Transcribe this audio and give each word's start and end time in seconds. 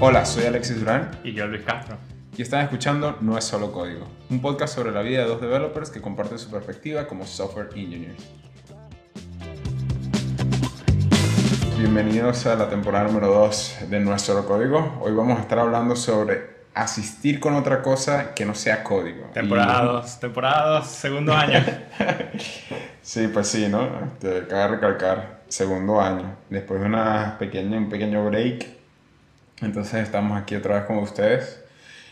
Hola, 0.00 0.24
soy 0.24 0.44
Alexis 0.44 0.78
Durán 0.80 1.10
Y 1.24 1.32
yo, 1.32 1.46
Luis 1.46 1.62
Castro. 1.62 1.96
y 2.36 2.42
están 2.42 2.62
escuchando 2.62 3.18
No 3.20 3.36
es 3.36 3.44
solo 3.44 3.72
código, 3.72 4.06
un 4.30 4.40
podcast 4.40 4.74
sobre 4.74 4.92
la 4.92 5.02
vida 5.02 5.20
de 5.22 5.28
dos 5.28 5.40
developers 5.40 5.90
que 5.90 6.00
comparten 6.00 6.38
su 6.38 6.50
perspectiva 6.50 7.06
como 7.06 7.26
software 7.26 7.68
engineers. 7.74 8.22
Bienvenidos 11.78 12.46
a 12.46 12.56
la 12.56 12.68
temporada 12.68 13.06
número 13.08 13.28
2 13.28 13.76
de 13.88 14.00
No 14.00 14.14
es 14.14 14.20
solo 14.22 14.44
código. 14.46 14.98
Hoy 15.02 15.12
vamos 15.12 15.38
a 15.38 15.42
estar 15.42 15.58
hablando 15.58 15.96
sobre 15.96 16.60
asistir 16.74 17.40
con 17.40 17.54
otra 17.54 17.80
cosa 17.82 18.34
que 18.34 18.44
no 18.44 18.54
sea 18.54 18.84
código. 18.84 19.26
Temporada 19.32 19.82
Y- 19.82 19.86
2, 19.86 20.20
temporada 20.20 20.78
2, 20.78 20.86
segundo 20.86 21.34
año. 21.34 21.64
Sí, 23.02 23.28
pues 23.28 23.48
sí, 23.48 23.66
¿no? 23.68 23.88
Te 24.20 24.46
cabe 24.46 24.76
recalcar, 24.76 25.40
segundo 25.48 26.00
año, 26.00 26.36
después 26.50 26.78
de 26.80 26.86
una 26.86 27.36
pequeña, 27.38 27.78
un 27.78 27.88
pequeño 27.88 28.24
break, 28.26 28.66
entonces 29.62 30.02
estamos 30.02 30.40
aquí 30.40 30.56
otra 30.56 30.76
vez 30.76 30.84
con 30.84 30.98
ustedes. 30.98 31.62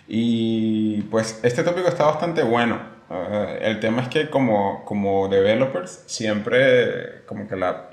Y 0.07 1.03
pues 1.03 1.41
este 1.43 1.63
tópico 1.63 1.89
está 1.89 2.05
bastante 2.07 2.43
bueno. 2.43 2.79
Eh, 3.11 3.59
el 3.63 3.81
tema 3.81 4.03
es 4.03 4.09
que 4.09 4.31
como, 4.31 4.85
como 4.85 5.29
developers, 5.29 6.05
siempre 6.07 7.25
como 7.27 7.47
que 7.49 7.57
la, 7.57 7.89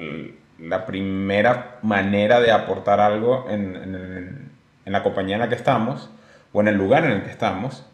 la 0.59 0.85
primera 0.85 1.79
manera 1.81 2.39
de 2.39 2.51
aportar 2.51 2.99
algo 2.99 3.47
en, 3.49 3.75
en 3.75 4.55
en 4.85 4.93
la 4.93 5.03
compañía 5.03 5.35
en 5.35 5.41
la 5.41 5.49
que 5.49 5.55
estamos, 5.55 6.09
o 6.53 6.61
en 6.61 6.67
el 6.67 6.75
lugar 6.75 7.03
en 7.05 7.11
el 7.11 7.23
que 7.23 7.31
estamos, 7.31 7.85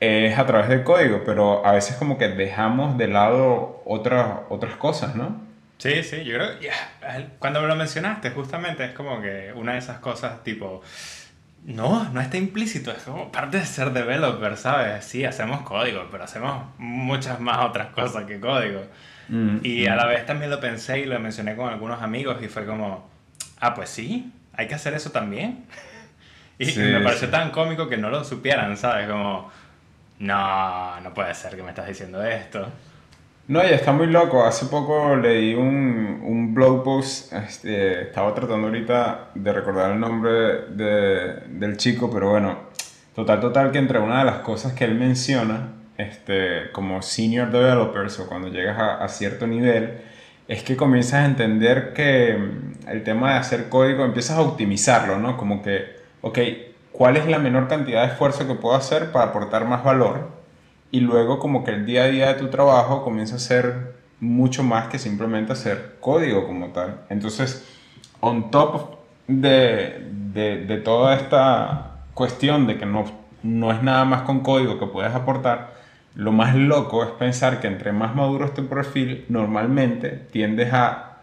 es 0.00 0.38
a 0.38 0.46
través 0.46 0.68
del 0.68 0.84
código, 0.84 1.22
pero 1.26 1.66
a 1.66 1.72
veces 1.72 1.96
como 1.96 2.18
que 2.18 2.28
dejamos 2.28 2.96
de 2.96 3.08
lado 3.08 3.82
otras 3.84 4.40
otras 4.48 4.76
cosas, 4.76 5.16
¿no? 5.16 5.47
Sí, 5.78 6.02
sí, 6.02 6.24
yo 6.24 6.34
creo 6.34 6.58
que 6.58 6.70
cuando 7.38 7.60
me 7.62 7.68
lo 7.68 7.76
mencionaste, 7.76 8.30
justamente 8.30 8.84
es 8.84 8.92
como 8.92 9.20
que 9.22 9.52
una 9.54 9.72
de 9.72 9.78
esas 9.78 9.98
cosas 9.98 10.42
tipo. 10.42 10.82
No, 11.64 12.08
no 12.10 12.20
está 12.20 12.36
implícito, 12.36 12.90
es 12.92 13.02
como 13.02 13.30
parte 13.30 13.58
de 13.58 13.66
ser 13.66 13.92
developer, 13.92 14.56
¿sabes? 14.56 15.04
Sí, 15.04 15.24
hacemos 15.24 15.62
código, 15.62 16.06
pero 16.10 16.24
hacemos 16.24 16.64
muchas 16.78 17.40
más 17.40 17.58
otras 17.64 17.88
cosas 17.88 18.24
que 18.24 18.40
código. 18.40 18.82
Mm, 19.28 19.58
Y 19.62 19.86
a 19.86 19.94
la 19.96 20.06
vez 20.06 20.24
también 20.24 20.50
lo 20.50 20.60
pensé 20.60 21.00
y 21.00 21.04
lo 21.04 21.18
mencioné 21.20 21.56
con 21.56 21.68
algunos 21.68 22.00
amigos 22.02 22.42
y 22.42 22.48
fue 22.48 22.64
como, 22.64 23.08
ah, 23.60 23.74
pues 23.74 23.90
sí, 23.90 24.32
hay 24.54 24.66
que 24.68 24.74
hacer 24.74 24.94
eso 24.94 25.10
también. 25.10 25.64
Y 26.60 26.66
Sí, 26.66 26.80
me 26.80 27.00
pareció 27.00 27.28
sí. 27.28 27.32
tan 27.32 27.50
cómico 27.52 27.88
que 27.88 27.96
no 27.96 28.10
lo 28.10 28.24
supieran, 28.24 28.76
¿sabes? 28.76 29.08
Como, 29.08 29.48
no, 30.18 31.00
no 31.00 31.14
puede 31.14 31.32
ser 31.34 31.54
que 31.54 31.62
me 31.62 31.68
estás 31.70 31.86
diciendo 31.86 32.20
esto. 32.24 32.68
No, 33.48 33.62
y 33.64 33.70
está 33.72 33.92
muy 33.92 34.06
loco. 34.08 34.44
Hace 34.44 34.66
poco 34.66 35.16
leí 35.16 35.54
un, 35.54 36.20
un 36.22 36.54
blog 36.54 36.84
post. 36.84 37.32
Este, 37.32 38.02
estaba 38.02 38.34
tratando 38.34 38.66
ahorita 38.68 39.30
de 39.34 39.52
recordar 39.52 39.92
el 39.92 40.00
nombre 40.00 40.30
de- 40.70 41.40
del 41.48 41.76
chico, 41.78 42.10
pero 42.12 42.30
bueno, 42.30 42.58
total, 43.14 43.40
total, 43.40 43.72
que 43.72 43.78
entre 43.78 43.98
una 44.00 44.18
de 44.20 44.24
las 44.26 44.36
cosas 44.40 44.74
que 44.74 44.84
él 44.84 44.94
menciona, 44.96 45.68
este, 45.96 46.70
como 46.72 47.00
senior 47.02 47.50
developers 47.50 48.20
o 48.20 48.28
cuando 48.28 48.48
llegas 48.48 48.78
a, 48.78 49.02
a 49.04 49.08
cierto 49.08 49.46
nivel, 49.46 49.98
es 50.46 50.62
que 50.62 50.76
comienzas 50.76 51.14
a 51.14 51.26
entender 51.26 51.92
que 51.94 52.36
mm, 52.36 52.88
el 52.90 53.02
tema 53.04 53.32
de 53.32 53.38
hacer 53.38 53.68
código 53.70 54.04
empiezas 54.04 54.36
a 54.38 54.42
optimizarlo, 54.42 55.18
¿no? 55.18 55.36
Como 55.38 55.62
que, 55.62 55.96
ok, 56.20 56.38
¿cuál 56.92 57.16
es 57.16 57.26
la 57.26 57.38
menor 57.38 57.66
cantidad 57.68 58.02
de 58.02 58.08
esfuerzo 58.12 58.46
que 58.46 58.54
puedo 58.54 58.74
hacer 58.76 59.10
para 59.12 59.26
aportar 59.30 59.64
más 59.66 59.82
valor? 59.84 60.37
Y 60.90 61.00
luego 61.00 61.38
como 61.38 61.64
que 61.64 61.72
el 61.72 61.86
día 61.86 62.04
a 62.04 62.08
día 62.08 62.26
de 62.28 62.34
tu 62.34 62.48
trabajo 62.48 63.04
comienza 63.04 63.36
a 63.36 63.38
ser 63.38 63.94
mucho 64.20 64.62
más 64.62 64.88
que 64.88 64.98
simplemente 64.98 65.52
hacer 65.52 65.96
código 66.00 66.46
como 66.46 66.68
tal. 66.68 67.00
Entonces, 67.08 67.66
on 68.20 68.50
top 68.50 68.98
de, 69.26 70.08
de, 70.32 70.64
de 70.64 70.76
toda 70.78 71.14
esta 71.14 71.92
cuestión 72.14 72.66
de 72.66 72.78
que 72.78 72.86
no, 72.86 73.04
no 73.42 73.70
es 73.72 73.82
nada 73.82 74.04
más 74.04 74.22
con 74.22 74.40
código 74.40 74.78
que 74.78 74.86
puedes 74.86 75.14
aportar, 75.14 75.78
lo 76.14 76.32
más 76.32 76.54
loco 76.56 77.04
es 77.04 77.10
pensar 77.10 77.60
que 77.60 77.68
entre 77.68 77.92
más 77.92 78.14
maduro 78.14 78.46
es 78.46 78.54
tu 78.54 78.66
perfil, 78.66 79.24
normalmente 79.28 80.08
tiendes 80.10 80.72
a, 80.72 81.18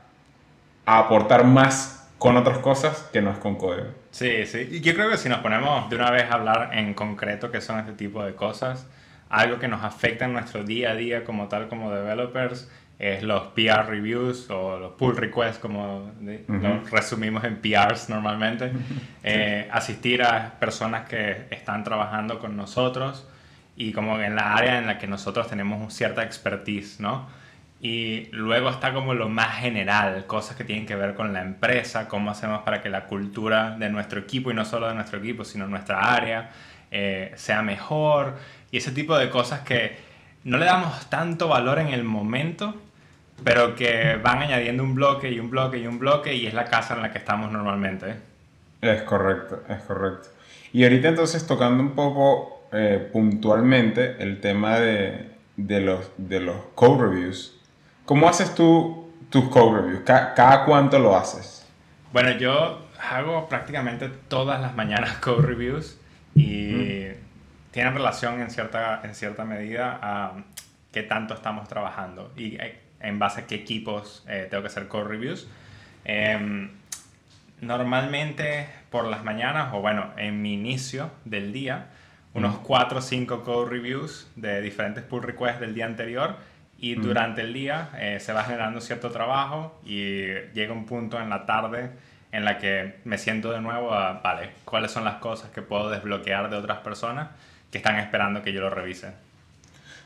a 0.85 0.99
aportar 0.99 1.43
más 1.43 2.07
con 2.17 2.37
otras 2.37 2.59
cosas 2.59 3.09
que 3.11 3.21
no 3.21 3.31
es 3.31 3.37
con 3.39 3.55
código. 3.55 3.87
Sí, 4.11 4.45
sí. 4.45 4.69
Y 4.71 4.79
yo 4.79 4.93
creo 4.93 5.09
que 5.09 5.17
si 5.17 5.27
nos 5.27 5.39
ponemos 5.39 5.89
de 5.89 5.97
una 5.97 6.11
vez 6.11 6.23
a 6.31 6.35
hablar 6.35 6.69
en 6.73 6.93
concreto 6.93 7.51
qué 7.51 7.59
son 7.59 7.79
este 7.79 7.91
tipo 7.91 8.23
de 8.23 8.35
cosas, 8.35 8.87
algo 9.29 9.59
que 9.59 9.67
nos 9.67 9.83
afecta 9.83 10.25
en 10.25 10.33
nuestro 10.33 10.63
día 10.63 10.91
a 10.91 10.95
día 10.95 11.23
como 11.23 11.47
tal, 11.47 11.67
como 11.67 11.91
developers, 11.91 12.69
es 12.97 13.23
los 13.23 13.47
PR 13.47 13.85
reviews 13.87 14.49
o 14.49 14.79
los 14.79 14.93
pull 14.93 15.17
requests, 15.17 15.59
como 15.59 16.11
de- 16.21 16.45
Ujú. 16.47 16.59
lo 16.61 16.79
resumimos 16.85 17.43
en 17.43 17.57
PRs 17.57 18.09
normalmente. 18.09 18.71
Eh, 19.27 19.67
asistir 19.71 20.21
a 20.21 20.53
personas 20.59 21.09
que 21.09 21.47
están 21.49 21.83
trabajando 21.83 22.37
con 22.37 22.55
nosotros 22.55 23.27
y 23.75 23.91
como 23.91 24.19
en 24.19 24.35
la 24.35 24.53
área 24.53 24.77
en 24.77 24.85
la 24.85 24.99
que 24.99 25.07
nosotros 25.07 25.47
tenemos 25.47 25.91
cierta 25.93 26.21
expertise, 26.23 26.99
¿no? 26.99 27.27
Y 27.81 28.27
luego 28.31 28.69
está 28.69 28.93
como 28.93 29.15
lo 29.15 29.27
más 29.27 29.57
general, 29.57 30.25
cosas 30.27 30.55
que 30.55 30.63
tienen 30.63 30.85
que 30.85 30.95
ver 30.95 31.15
con 31.15 31.33
la 31.33 31.41
empresa, 31.41 32.07
cómo 32.07 32.29
hacemos 32.31 32.61
para 32.61 32.81
que 32.83 32.89
la 32.89 33.05
cultura 33.05 33.75
de 33.77 33.89
nuestro 33.89 34.19
equipo, 34.19 34.51
y 34.51 34.53
no 34.53 34.63
solo 34.63 34.87
de 34.87 34.93
nuestro 34.93 35.17
equipo, 35.19 35.43
sino 35.43 35.67
nuestra 35.67 36.13
área, 36.15 36.51
eh, 36.91 37.31
sea 37.35 37.61
mejor, 37.61 38.35
y 38.71 38.77
ese 38.77 38.91
tipo 38.91 39.17
de 39.17 39.29
cosas 39.29 39.61
que 39.61 39.97
no 40.43 40.57
le 40.57 40.65
damos 40.65 41.09
tanto 41.09 41.47
valor 41.47 41.79
en 41.79 41.87
el 41.89 42.03
momento, 42.03 42.75
pero 43.43 43.75
que 43.75 44.15
van 44.21 44.39
añadiendo 44.41 44.83
un 44.83 44.95
bloque 44.95 45.29
y 45.31 45.39
un 45.39 45.49
bloque 45.49 45.77
y 45.79 45.87
un 45.87 45.99
bloque, 45.99 46.33
y 46.35 46.47
es 46.47 46.53
la 46.53 46.65
casa 46.65 46.95
en 46.95 47.01
la 47.01 47.11
que 47.11 47.17
estamos 47.17 47.51
normalmente. 47.51 48.15
Es 48.81 49.01
correcto, 49.03 49.63
es 49.67 49.81
correcto. 49.81 50.29
Y 50.73 50.83
ahorita 50.83 51.07
entonces 51.09 51.45
tocando 51.47 51.81
un 51.81 51.91
poco 51.95 52.67
eh, 52.71 53.09
puntualmente 53.11 54.17
el 54.21 54.41
tema 54.41 54.79
de, 54.79 55.29
de 55.57 55.79
los, 55.81 56.11
de 56.17 56.39
los 56.39 56.57
code 56.75 57.01
reviews. 57.07 57.57
¿Cómo 58.05 58.27
haces 58.29 58.53
tú 58.53 59.09
tus 59.29 59.49
code 59.49 59.81
reviews? 59.81 60.01
¿Ca- 60.05 60.33
¿Cada 60.33 60.65
cuánto 60.65 60.99
lo 60.99 61.15
haces? 61.15 61.65
Bueno, 62.13 62.31
yo 62.37 62.81
hago 63.11 63.47
prácticamente 63.49 64.09
todas 64.27 64.61
las 64.61 64.75
mañanas 64.75 65.17
code 65.21 65.45
reviews 65.47 65.97
y 66.35 67.07
tienen 67.71 67.93
relación 67.93 68.41
en 68.41 68.51
cierta, 68.51 69.01
en 69.03 69.15
cierta 69.15 69.45
medida 69.45 69.99
a 70.01 70.33
qué 70.91 71.03
tanto 71.03 71.33
estamos 71.33 71.67
trabajando 71.67 72.31
y 72.35 72.55
eh, 72.55 72.79
en 72.99 73.19
base 73.19 73.41
a 73.41 73.47
qué 73.47 73.55
equipos 73.55 74.23
eh, 74.27 74.47
tengo 74.49 74.63
que 74.63 74.67
hacer 74.67 74.87
code 74.87 75.05
reviews. 75.05 75.47
Em, 76.03 76.69
normalmente 77.61 78.67
por 78.89 79.05
las 79.05 79.23
mañanas, 79.23 79.73
o 79.73 79.81
bueno, 79.81 80.11
en 80.17 80.41
mi 80.41 80.53
inicio 80.53 81.11
del 81.25 81.51
día, 81.51 81.87
unos 82.33 82.57
4 82.59 82.99
o 82.99 83.01
5 83.01 83.43
code 83.43 83.69
reviews 83.69 84.29
de 84.35 84.61
diferentes 84.61 85.03
pull 85.03 85.23
requests 85.23 85.59
del 85.61 85.73
día 85.73 85.85
anterior 85.85 86.37
y 86.77 86.95
durante 86.95 87.41
el 87.41 87.53
día 87.53 87.89
eh, 87.97 88.19
se 88.19 88.33
va 88.33 88.43
generando 88.43 88.81
cierto 88.81 89.09
trabajo 89.09 89.79
y 89.85 90.25
llega 90.53 90.73
un 90.73 90.85
punto 90.85 91.19
en 91.19 91.29
la 91.29 91.45
tarde 91.45 91.91
en 92.35 92.43
la 92.43 92.57
que 92.57 92.95
me 93.05 93.17
siento 93.17 93.51
de 93.51 93.61
nuevo 93.61 93.93
a, 93.93 94.19
vale, 94.21 94.49
cuáles 94.65 94.91
son 94.91 95.05
las 95.05 95.15
cosas 95.15 95.49
que 95.51 95.61
puedo 95.61 95.89
desbloquear 95.89 96.49
de 96.49 96.57
otras 96.57 96.79
personas 96.79 97.29
que 97.71 97.77
están 97.77 97.97
esperando 97.97 98.41
que 98.41 98.51
yo 98.51 98.59
lo 98.61 98.69
revise. 98.69 99.13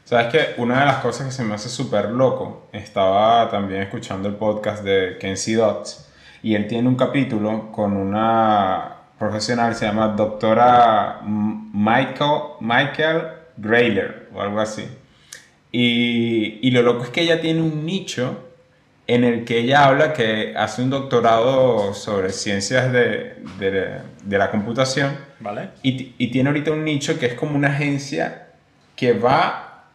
Sabes 0.05 0.27
que 0.27 0.61
una 0.61 0.79
de 0.79 0.85
las 0.85 0.97
cosas 0.97 1.25
que 1.27 1.31
se 1.31 1.43
me 1.43 1.55
hace 1.55 1.69
súper 1.69 2.09
loco, 2.09 2.69
estaba 2.71 3.49
también 3.49 3.81
escuchando 3.81 4.29
el 4.29 4.35
podcast 4.35 4.83
de 4.83 5.17
Kenzie 5.19 5.55
Dots 5.55 6.09
y 6.43 6.55
él 6.55 6.67
tiene 6.67 6.87
un 6.87 6.95
capítulo 6.95 7.71
con 7.71 7.97
una 7.97 8.95
profesional, 9.17 9.75
se 9.75 9.85
llama 9.85 10.09
doctora 10.09 11.21
Michael, 11.23 12.41
Michael 12.59 13.23
Grayler 13.57 14.29
o 14.33 14.41
algo 14.41 14.59
así. 14.59 14.87
Y, 15.71 16.59
y 16.61 16.71
lo 16.71 16.81
loco 16.81 17.03
es 17.03 17.09
que 17.09 17.21
ella 17.21 17.41
tiene 17.41 17.61
un 17.61 17.85
nicho 17.85 18.48
en 19.11 19.23
el 19.23 19.43
que 19.43 19.57
ella 19.57 19.85
habla 19.85 20.13
que 20.13 20.53
hace 20.55 20.83
un 20.83 20.91
doctorado 20.91 21.95
sobre 21.95 22.29
ciencias 22.31 22.91
de, 22.93 23.37
de- 23.57 24.01
de 24.23 24.37
la 24.37 24.51
computación 24.51 25.17
¿Vale? 25.39 25.69
y, 25.81 26.13
y 26.19 26.27
tiene 26.29 26.49
ahorita 26.49 26.71
un 26.71 26.83
nicho 26.85 27.17
que 27.17 27.25
es 27.25 27.33
como 27.33 27.55
una 27.55 27.69
agencia 27.69 28.49
que 28.95 29.13
va 29.13 29.85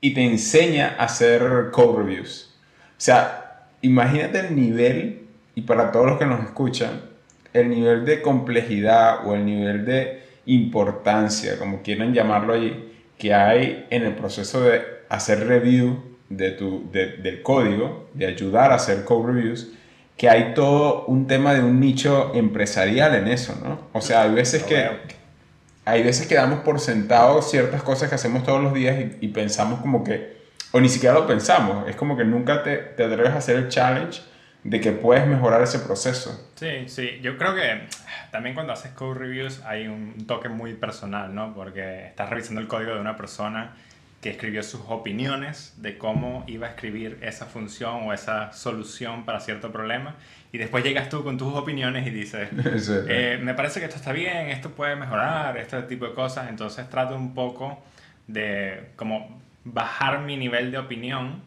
y 0.00 0.14
te 0.14 0.22
enseña 0.24 0.96
a 0.98 1.04
hacer 1.04 1.68
code 1.70 1.98
reviews. 2.02 2.54
O 2.92 3.00
sea, 3.00 3.66
imagínate 3.82 4.40
el 4.40 4.56
nivel, 4.56 5.26
y 5.54 5.62
para 5.62 5.92
todos 5.92 6.06
los 6.06 6.18
que 6.18 6.24
nos 6.26 6.42
escuchan, 6.44 7.02
el 7.52 7.68
nivel 7.68 8.06
de 8.06 8.22
complejidad 8.22 9.26
o 9.26 9.34
el 9.34 9.44
nivel 9.44 9.84
de 9.84 10.22
importancia, 10.46 11.58
como 11.58 11.82
quieran 11.82 12.14
llamarlo 12.14 12.54
allí, 12.54 12.92
que 13.18 13.34
hay 13.34 13.86
en 13.90 14.04
el 14.04 14.14
proceso 14.14 14.62
de 14.62 14.82
hacer 15.10 15.46
review 15.46 16.13
de 16.36 16.50
tu, 16.52 16.90
de- 16.92 17.16
del 17.18 17.42
código, 17.42 18.08
de 18.14 18.26
ayudar 18.26 18.72
a 18.72 18.76
hacer 18.76 19.04
code 19.04 19.32
reviews, 19.32 19.68
que 20.16 20.28
hay 20.28 20.54
todo 20.54 21.04
un 21.06 21.26
tema 21.26 21.54
de 21.54 21.60
un 21.60 21.80
nicho 21.80 22.32
empresarial 22.34 23.14
en 23.16 23.28
eso, 23.28 23.58
¿no? 23.64 23.88
O 23.92 24.00
sea, 24.00 24.22
hay 24.22 24.32
veces 24.34 24.62
que 24.62 24.88
hay 25.86 26.02
veces 26.02 26.26
que 26.26 26.34
damos 26.34 26.60
por 26.60 26.80
sentado 26.80 27.42
ciertas 27.42 27.82
cosas 27.82 28.08
que 28.08 28.14
hacemos 28.14 28.42
todos 28.44 28.62
los 28.62 28.72
días 28.72 28.96
y, 28.98 29.26
y 29.26 29.28
pensamos 29.28 29.80
como 29.80 30.02
que, 30.02 30.38
o 30.72 30.80
ni 30.80 30.88
siquiera 30.88 31.14
lo 31.14 31.26
pensamos, 31.26 31.86
es 31.88 31.94
como 31.96 32.16
que 32.16 32.24
nunca 32.24 32.62
te, 32.62 32.76
te 32.76 33.04
atreves 33.04 33.32
a 33.32 33.36
hacer 33.38 33.56
el 33.56 33.68
challenge 33.68 34.22
de 34.62 34.80
que 34.80 34.92
puedes 34.92 35.26
mejorar 35.26 35.60
ese 35.62 35.78
proceso. 35.80 36.48
Sí, 36.54 36.88
sí, 36.88 37.18
yo 37.20 37.36
creo 37.36 37.54
que 37.54 37.86
también 38.30 38.54
cuando 38.54 38.72
haces 38.72 38.92
code 38.92 39.18
reviews 39.18 39.60
hay 39.66 39.86
un 39.88 40.26
toque 40.26 40.48
muy 40.48 40.72
personal, 40.72 41.34
¿no? 41.34 41.52
Porque 41.54 42.06
estás 42.06 42.30
revisando 42.30 42.62
el 42.62 42.66
código 42.66 42.94
de 42.94 43.00
una 43.00 43.14
persona 43.16 43.74
que 44.24 44.30
escribió 44.30 44.62
sus 44.62 44.80
opiniones 44.88 45.74
de 45.76 45.98
cómo 45.98 46.44
iba 46.46 46.66
a 46.66 46.70
escribir 46.70 47.18
esa 47.20 47.44
función 47.44 48.04
o 48.04 48.14
esa 48.14 48.54
solución 48.54 49.26
para 49.26 49.38
cierto 49.38 49.70
problema. 49.70 50.16
Y 50.50 50.56
después 50.56 50.82
llegas 50.82 51.10
tú 51.10 51.22
con 51.22 51.36
tus 51.36 51.52
opiniones 51.52 52.06
y 52.06 52.10
dices, 52.10 52.48
eh, 53.06 53.38
me 53.42 53.52
parece 53.52 53.80
que 53.80 53.84
esto 53.84 53.98
está 53.98 54.12
bien, 54.12 54.48
esto 54.48 54.70
puede 54.70 54.96
mejorar, 54.96 55.58
este 55.58 55.82
tipo 55.82 56.06
de 56.06 56.14
cosas. 56.14 56.48
Entonces 56.48 56.88
trato 56.88 57.14
un 57.14 57.34
poco 57.34 57.84
de 58.26 58.92
como 58.96 59.42
bajar 59.62 60.20
mi 60.20 60.38
nivel 60.38 60.72
de 60.72 60.78
opinión 60.78 61.42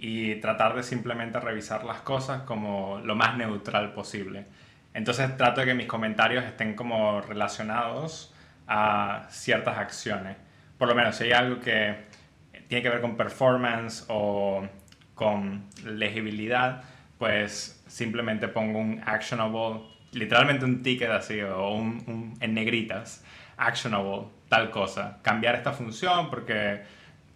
y 0.00 0.34
tratar 0.40 0.74
de 0.74 0.82
simplemente 0.82 1.38
revisar 1.38 1.84
las 1.84 2.00
cosas 2.00 2.42
como 2.42 3.00
lo 3.04 3.14
más 3.14 3.36
neutral 3.36 3.92
posible. 3.92 4.46
Entonces 4.94 5.36
trato 5.36 5.60
de 5.60 5.68
que 5.68 5.74
mis 5.74 5.86
comentarios 5.86 6.44
estén 6.44 6.74
como 6.74 7.20
relacionados 7.20 8.34
a 8.66 9.28
ciertas 9.30 9.78
acciones. 9.78 10.38
Por 10.78 10.88
lo 10.88 10.94
menos 10.94 11.16
si 11.16 11.24
hay 11.24 11.32
algo 11.32 11.60
que 11.60 12.05
tiene 12.68 12.82
que 12.82 12.90
ver 12.90 13.00
con 13.00 13.16
performance 13.16 14.04
o 14.08 14.66
con 15.14 15.64
legibilidad, 15.84 16.82
pues 17.18 17.82
simplemente 17.86 18.48
pongo 18.48 18.78
un 18.78 19.02
actionable, 19.04 19.80
literalmente 20.12 20.64
un 20.64 20.82
ticket 20.82 21.10
así 21.10 21.40
o 21.40 21.70
un, 21.70 22.34
en 22.40 22.54
negritas, 22.54 23.24
actionable, 23.56 24.26
tal 24.48 24.70
cosa. 24.70 25.18
Cambiar 25.22 25.54
esta 25.54 25.72
función 25.72 26.28
porque 26.28 26.82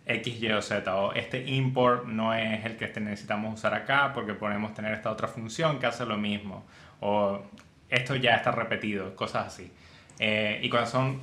X, 0.06 0.43
Y 0.43 0.50
o 0.50 0.61
Z 0.61 0.94
o 0.94 1.12
este 1.15 1.44
import 1.47 2.06
no 2.06 2.35
es 2.35 2.65
el 2.65 2.77
que 2.77 2.87
este 2.87 3.00
necesitamos 3.00 3.55
usar 3.55 3.75
acá 3.75 4.12
porque 4.12 4.35
podemos 4.35 4.75
tener 4.75 4.93
esta 4.93 5.11
otra 5.11 5.29
función 5.29 5.79
que 5.79 5.87
hace 5.87 6.05
lo 6.05 6.19
mismo 6.19 6.65
o 7.00 7.43
esto 7.88 8.15
ya 8.15 8.37
está 8.37 8.53
repetido, 8.53 9.17
cosas 9.17 9.49
así. 9.49 9.73
Eh, 10.19 10.61
y 10.62 10.69
cuando 10.69 10.88
son 10.88 11.21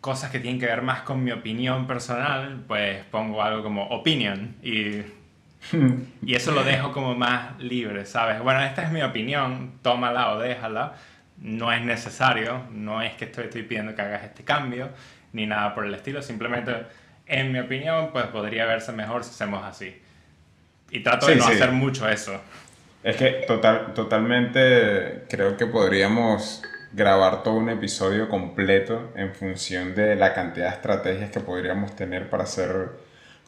cosas 0.00 0.30
que 0.30 0.38
tienen 0.38 0.60
que 0.60 0.66
ver 0.66 0.82
más 0.82 1.02
con 1.02 1.22
mi 1.22 1.32
opinión 1.32 1.86
personal, 1.86 2.64
pues 2.66 3.04
pongo 3.10 3.42
algo 3.42 3.62
como 3.62 3.88
opinion 3.88 4.56
y, 4.62 5.02
y 6.24 6.34
eso 6.34 6.52
lo 6.52 6.62
dejo 6.64 6.92
como 6.92 7.14
más 7.14 7.58
libre, 7.58 8.06
¿sabes? 8.06 8.40
Bueno, 8.40 8.62
esta 8.62 8.82
es 8.82 8.92
mi 8.92 9.02
opinión, 9.02 9.78
tómala 9.82 10.32
o 10.32 10.38
déjala, 10.38 10.94
no 11.40 11.72
es 11.72 11.82
necesario, 11.82 12.62
no 12.72 13.02
es 13.02 13.14
que 13.14 13.26
estoy, 13.26 13.44
estoy 13.44 13.62
pidiendo 13.62 13.94
que 13.94 14.02
hagas 14.02 14.24
este 14.24 14.44
cambio, 14.44 14.90
ni 15.32 15.46
nada 15.46 15.74
por 15.74 15.84
el 15.84 15.94
estilo, 15.94 16.22
simplemente, 16.22 16.72
en 17.26 17.52
mi 17.52 17.58
opinión, 17.58 18.10
pues 18.12 18.26
podría 18.26 18.66
verse 18.66 18.92
mejor 18.92 19.24
si 19.24 19.30
hacemos 19.30 19.64
así. 19.64 20.00
Y 20.90 21.00
trato 21.00 21.26
de 21.26 21.36
no 21.36 21.44
hacer 21.44 21.72
mucho 21.72 22.08
eso. 22.08 22.40
Es 23.02 23.16
que 23.16 23.44
total, 23.46 23.92
totalmente 23.94 25.24
creo 25.28 25.56
que 25.56 25.66
podríamos 25.66 26.62
grabar 26.92 27.42
todo 27.42 27.54
un 27.54 27.68
episodio 27.68 28.28
completo 28.28 29.12
en 29.14 29.34
función 29.34 29.94
de 29.94 30.16
la 30.16 30.34
cantidad 30.34 30.68
de 30.68 30.74
estrategias 30.76 31.30
que 31.30 31.40
podríamos 31.40 31.94
tener 31.94 32.30
para 32.30 32.44
hacer 32.44 32.90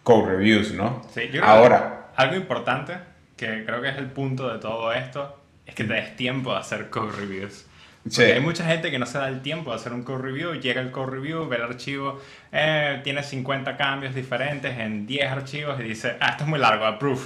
code 0.02 0.36
reviews, 0.36 0.72
¿no? 0.72 1.02
Sí, 1.14 1.22
yo 1.26 1.40
creo 1.40 1.44
Ahora, 1.44 2.10
algo 2.16 2.36
importante, 2.36 2.94
que 3.36 3.64
creo 3.64 3.80
que 3.80 3.88
es 3.88 3.96
el 3.96 4.06
punto 4.06 4.52
de 4.52 4.58
todo 4.58 4.92
esto, 4.92 5.38
es 5.66 5.74
que 5.74 5.84
te 5.84 5.94
des 5.94 6.16
tiempo 6.16 6.52
de 6.52 6.58
hacer 6.58 6.90
code 6.90 7.12
reviews. 7.12 7.66
Sí. 8.08 8.22
hay 8.22 8.40
mucha 8.40 8.64
gente 8.64 8.90
que 8.90 8.98
no 8.98 9.04
se 9.04 9.18
da 9.18 9.28
el 9.28 9.42
tiempo 9.42 9.70
de 9.70 9.76
hacer 9.76 9.92
un 9.92 10.02
code 10.02 10.22
review, 10.22 10.54
llega 10.54 10.80
el 10.80 10.90
code 10.90 11.10
review, 11.10 11.46
ve 11.46 11.56
el 11.56 11.64
archivo, 11.64 12.18
eh, 12.50 13.00
tiene 13.04 13.22
50 13.22 13.76
cambios 13.76 14.14
diferentes 14.14 14.78
en 14.78 15.06
10 15.06 15.30
archivos 15.30 15.78
y 15.80 15.82
dice, 15.82 16.16
ah, 16.18 16.30
esto 16.30 16.44
es 16.44 16.48
muy 16.48 16.58
largo, 16.58 16.86
approve. 16.86 17.20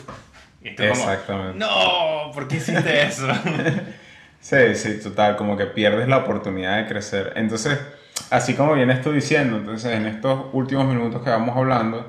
Y 0.60 0.70
Exactamente. 0.70 1.58
no, 1.58 2.32
¿por 2.34 2.48
qué 2.48 2.56
hiciste 2.56 3.02
eso? 3.02 3.28
Sí, 4.44 4.74
sí, 4.74 5.00
total, 5.02 5.36
como 5.36 5.56
que 5.56 5.64
pierdes 5.64 6.06
la 6.06 6.18
oportunidad 6.18 6.76
de 6.76 6.86
crecer. 6.86 7.32
Entonces, 7.34 7.80
así 8.28 8.52
como 8.52 8.74
vienes 8.74 9.00
tú 9.00 9.10
diciendo, 9.10 9.56
entonces 9.56 9.92
en 9.92 10.04
estos 10.04 10.48
últimos 10.52 10.84
minutos 10.86 11.22
que 11.22 11.30
vamos 11.30 11.56
hablando, 11.56 12.06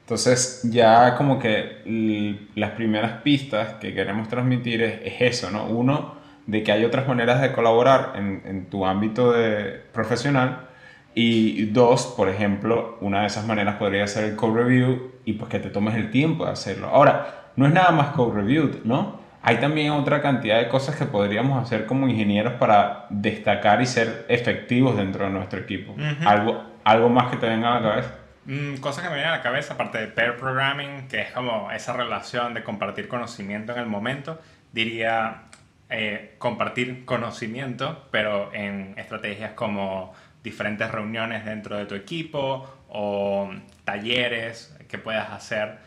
entonces 0.00 0.62
ya 0.64 1.14
como 1.14 1.38
que 1.38 2.42
las 2.56 2.72
primeras 2.72 3.22
pistas 3.22 3.74
que 3.74 3.94
queremos 3.94 4.26
transmitir 4.28 4.82
es, 4.82 5.14
eso, 5.20 5.48
¿no? 5.52 5.66
Uno, 5.66 6.16
de 6.46 6.64
que 6.64 6.72
hay 6.72 6.84
otras 6.84 7.06
maneras 7.06 7.40
de 7.40 7.52
colaborar 7.52 8.14
en, 8.16 8.42
en 8.46 8.66
tu 8.66 8.84
ámbito 8.84 9.30
de, 9.30 9.80
profesional. 9.92 10.66
Y 11.14 11.66
dos, 11.66 12.14
por 12.16 12.28
ejemplo, 12.28 12.98
una 13.00 13.20
de 13.20 13.28
esas 13.28 13.46
maneras 13.46 13.76
podría 13.76 14.08
ser 14.08 14.24
el 14.24 14.34
code 14.34 14.64
review 14.64 15.12
y 15.24 15.34
pues 15.34 15.48
que 15.48 15.60
te 15.60 15.70
tomes 15.70 15.94
el 15.94 16.10
tiempo 16.10 16.46
de 16.46 16.50
hacerlo. 16.50 16.88
Ahora, 16.88 17.52
no 17.54 17.64
es 17.64 17.72
nada 17.72 17.92
más 17.92 18.08
code 18.08 18.40
review, 18.40 18.80
¿no? 18.82 19.25
Hay 19.46 19.58
también 19.58 19.92
otra 19.92 20.20
cantidad 20.20 20.58
de 20.58 20.66
cosas 20.66 20.96
que 20.96 21.04
podríamos 21.04 21.62
hacer 21.62 21.86
como 21.86 22.08
ingenieros 22.08 22.54
para 22.54 23.06
destacar 23.10 23.80
y 23.80 23.86
ser 23.86 24.26
efectivos 24.28 24.96
dentro 24.96 25.24
de 25.24 25.30
nuestro 25.30 25.60
equipo. 25.60 25.94
¿Algo, 26.24 26.64
¿Algo 26.82 27.08
más 27.10 27.30
que 27.30 27.36
te 27.36 27.48
venga 27.48 27.76
a 27.76 27.80
la 27.80 27.88
cabeza? 27.88 28.14
Mm, 28.46 28.78
cosas 28.78 29.04
que 29.04 29.08
me 29.08 29.14
vienen 29.14 29.32
a 29.32 29.36
la 29.36 29.42
cabeza, 29.44 29.74
aparte 29.74 29.98
de 29.98 30.08
pair 30.08 30.34
programming, 30.34 31.06
que 31.06 31.20
es 31.20 31.30
como 31.30 31.70
esa 31.70 31.92
relación 31.92 32.54
de 32.54 32.64
compartir 32.64 33.06
conocimiento 33.06 33.70
en 33.70 33.78
el 33.78 33.86
momento, 33.86 34.40
diría 34.72 35.42
eh, 35.90 36.34
compartir 36.38 37.04
conocimiento, 37.04 38.08
pero 38.10 38.52
en 38.52 38.94
estrategias 38.98 39.52
como 39.52 40.12
diferentes 40.42 40.90
reuniones 40.90 41.44
dentro 41.44 41.76
de 41.76 41.86
tu 41.86 41.94
equipo 41.94 42.68
o 42.88 43.48
talleres 43.84 44.76
que 44.88 44.98
puedas 44.98 45.30
hacer 45.30 45.78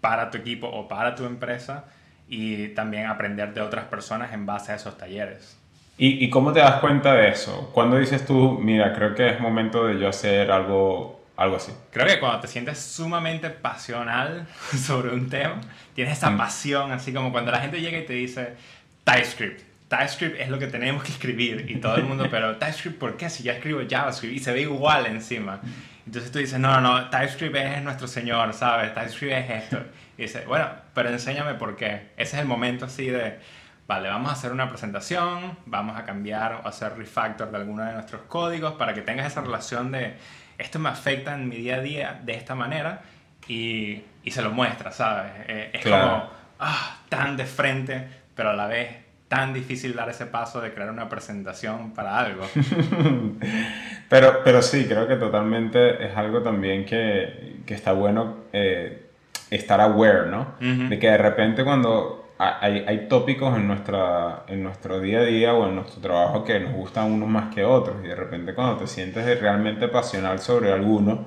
para 0.00 0.30
tu 0.30 0.38
equipo 0.38 0.68
o 0.68 0.86
para 0.86 1.16
tu 1.16 1.24
empresa 1.24 1.86
y 2.28 2.68
también 2.68 3.06
aprender 3.06 3.54
de 3.54 3.60
otras 3.60 3.86
personas 3.86 4.32
en 4.32 4.46
base 4.46 4.72
a 4.72 4.74
esos 4.76 4.96
talleres. 4.98 5.58
¿Y, 5.96 6.24
¿Y, 6.24 6.30
cómo 6.30 6.52
te 6.52 6.60
das 6.60 6.80
cuenta 6.80 7.14
de 7.14 7.28
eso? 7.28 7.70
¿Cuándo 7.74 7.96
dices 7.96 8.24
tú, 8.24 8.58
mira, 8.62 8.94
creo 8.94 9.14
que 9.14 9.30
es 9.30 9.40
momento 9.40 9.86
de 9.86 9.98
yo 9.98 10.08
hacer 10.08 10.52
algo, 10.52 11.24
algo 11.36 11.56
así? 11.56 11.72
Creo 11.90 12.06
que 12.06 12.20
cuando 12.20 12.38
te 12.38 12.46
sientes 12.46 12.78
sumamente 12.78 13.50
pasional 13.50 14.46
sobre 14.76 15.12
un 15.12 15.28
tema, 15.28 15.60
tienes 15.94 16.18
esa 16.18 16.30
mm. 16.30 16.38
pasión, 16.38 16.92
así 16.92 17.12
como 17.12 17.32
cuando 17.32 17.50
la 17.50 17.58
gente 17.58 17.80
llega 17.80 17.98
y 17.98 18.06
te 18.06 18.12
dice 18.12 18.54
TypeScript. 19.02 19.62
TypeScript 19.88 20.40
es 20.40 20.48
lo 20.50 20.58
que 20.58 20.66
tenemos 20.66 21.02
que 21.02 21.10
escribir 21.10 21.64
y 21.68 21.76
todo 21.76 21.96
el 21.96 22.04
mundo, 22.04 22.28
pero 22.30 22.56
TypeScript, 22.56 22.98
¿por 22.98 23.16
qué? 23.16 23.28
Si 23.30 23.42
ya 23.42 23.54
escribo 23.54 23.80
JavaScript 23.88 24.36
y 24.36 24.38
se 24.38 24.52
ve 24.52 24.60
igual 24.60 25.06
encima. 25.06 25.60
Entonces 26.06 26.30
tú 26.30 26.38
dices, 26.38 26.60
no, 26.60 26.80
no, 26.80 27.00
no, 27.00 27.10
TypeScript 27.10 27.56
es 27.56 27.82
nuestro 27.82 28.06
Señor, 28.06 28.52
¿sabes? 28.52 28.94
TypeScript 28.94 29.32
es 29.32 29.64
esto. 29.64 29.78
Y 30.18 30.22
dice, 30.22 30.44
bueno, 30.46 30.68
pero 30.94 31.08
enséñame 31.08 31.54
por 31.54 31.76
qué. 31.76 32.10
Ese 32.16 32.36
es 32.36 32.42
el 32.42 32.46
momento 32.46 32.86
así 32.86 33.06
de, 33.06 33.38
vale, 33.86 34.08
vamos 34.08 34.30
a 34.30 34.32
hacer 34.32 34.50
una 34.50 34.68
presentación, 34.68 35.56
vamos 35.64 35.96
a 35.96 36.04
cambiar 36.04 36.60
o 36.64 36.68
hacer 36.68 36.98
refactor 36.98 37.50
de 37.50 37.56
alguno 37.56 37.84
de 37.84 37.92
nuestros 37.92 38.22
códigos 38.22 38.74
para 38.74 38.94
que 38.94 39.00
tengas 39.00 39.28
esa 39.28 39.40
relación 39.40 39.92
de, 39.92 40.16
esto 40.58 40.80
me 40.80 40.88
afecta 40.88 41.34
en 41.34 41.48
mi 41.48 41.56
día 41.56 41.76
a 41.76 41.80
día 41.80 42.20
de 42.24 42.34
esta 42.34 42.56
manera 42.56 43.02
y, 43.46 44.02
y 44.24 44.30
se 44.32 44.42
lo 44.42 44.50
muestra, 44.50 44.90
¿sabes? 44.90 45.30
Eh, 45.46 45.70
es 45.72 45.84
como, 45.84 46.28
ah, 46.58 46.98
tan 47.08 47.36
de 47.36 47.46
frente, 47.46 48.08
pero 48.34 48.50
a 48.50 48.54
la 48.54 48.66
vez 48.66 48.88
tan 49.28 49.54
difícil 49.54 49.94
dar 49.94 50.08
ese 50.08 50.26
paso 50.26 50.60
de 50.60 50.72
crear 50.72 50.90
una 50.90 51.08
presentación 51.08 51.92
para 51.94 52.18
algo. 52.18 52.44
pero, 54.08 54.40
pero 54.42 54.62
sí, 54.62 54.86
creo 54.86 55.06
que 55.06 55.16
totalmente 55.16 56.04
es 56.04 56.16
algo 56.16 56.42
también 56.42 56.84
que, 56.84 57.60
que 57.64 57.74
está 57.74 57.92
bueno. 57.92 58.38
Eh, 58.52 59.07
estar 59.50 59.80
aware, 59.80 60.26
¿no? 60.26 60.54
De 60.60 60.98
que 60.98 61.08
de 61.08 61.18
repente 61.18 61.64
cuando 61.64 62.32
hay, 62.38 62.84
hay, 62.86 63.08
tópicos 63.08 63.56
en, 63.56 63.66
nuestra, 63.66 64.44
en 64.46 64.62
nuestro 64.62 65.00
día 65.00 65.20
a 65.20 65.24
día 65.24 65.54
o 65.54 65.66
en 65.66 65.74
nuestro 65.74 66.00
trabajo 66.00 66.44
que 66.44 66.60
nos 66.60 66.72
gustan 66.72 67.10
unos 67.10 67.28
más 67.28 67.52
que 67.52 67.64
otros 67.64 67.96
y 68.04 68.08
de 68.08 68.14
repente 68.14 68.54
cuando 68.54 68.76
te 68.76 68.86
sientes 68.86 69.40
realmente 69.40 69.88
pasional 69.88 70.38
sobre 70.38 70.72
alguno, 70.72 71.26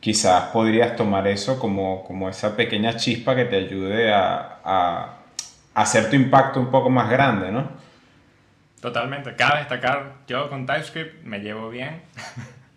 quizás 0.00 0.44
podrías 0.44 0.96
tomar 0.96 1.26
eso 1.28 1.58
como, 1.58 2.04
como 2.04 2.28
esa 2.28 2.56
pequeña 2.56 2.96
chispa 2.96 3.36
que 3.36 3.44
te 3.44 3.56
ayude 3.56 4.12
a, 4.12 4.60
a, 4.64 5.16
hacer 5.74 6.08
tu 6.08 6.16
impacto 6.16 6.58
un 6.58 6.70
poco 6.70 6.88
más 6.88 7.10
grande, 7.10 7.52
¿no? 7.52 7.68
Totalmente. 8.80 9.34
Cabe 9.36 9.58
destacar, 9.58 10.12
yo 10.26 10.48
con 10.48 10.64
TypeScript 10.64 11.24
me 11.24 11.40
llevo 11.40 11.68
bien. 11.68 12.00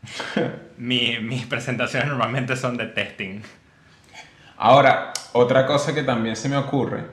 mis 0.78 1.46
presentaciones 1.46 2.10
normalmente 2.10 2.56
son 2.56 2.78
de 2.78 2.88
testing. 2.88 3.42
Ahora, 4.62 5.14
otra 5.32 5.66
cosa 5.66 5.96
que 5.96 6.04
también 6.04 6.36
se 6.36 6.50
me 6.50 6.58
ocurre 6.58 7.06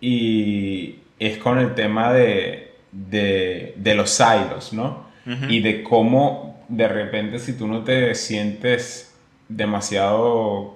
y 0.00 0.98
es 1.16 1.38
con 1.38 1.60
el 1.60 1.74
tema 1.74 2.12
de, 2.12 2.74
de, 2.90 3.94
los 3.94 4.10
silos, 4.10 4.72
¿no? 4.72 5.06
Y 5.48 5.60
de 5.60 5.84
cómo 5.84 6.64
de 6.68 6.88
repente 6.88 7.38
si 7.38 7.52
tú 7.56 7.68
no 7.68 7.84
te 7.84 8.14
sientes 8.16 9.14
demasiado 9.48 10.74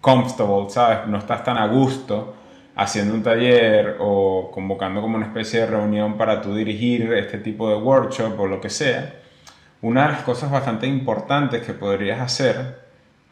comfortable, 0.00 0.70
¿sabes? 0.70 1.06
No 1.06 1.18
estás 1.18 1.44
tan 1.44 1.58
a 1.58 1.66
gusto 1.68 2.34
haciendo 2.74 3.14
un 3.14 3.22
taller 3.22 3.98
o 4.00 4.50
convocando 4.52 5.00
como 5.00 5.16
una 5.16 5.26
especie 5.26 5.60
de 5.60 5.66
reunión 5.66 6.16
para 6.16 6.40
tú 6.40 6.56
dirigir 6.56 7.12
este 7.12 7.38
tipo 7.38 7.68
de 7.70 7.76
workshop 7.76 8.40
o 8.40 8.48
lo 8.48 8.60
que 8.60 8.70
sea, 8.70 9.14
una 9.80 10.06
de 10.06 10.12
las 10.14 10.22
cosas 10.22 10.50
bastante 10.50 10.88
importantes 10.88 11.62
que 11.64 11.72
podrías 11.72 12.20
hacer 12.20 12.83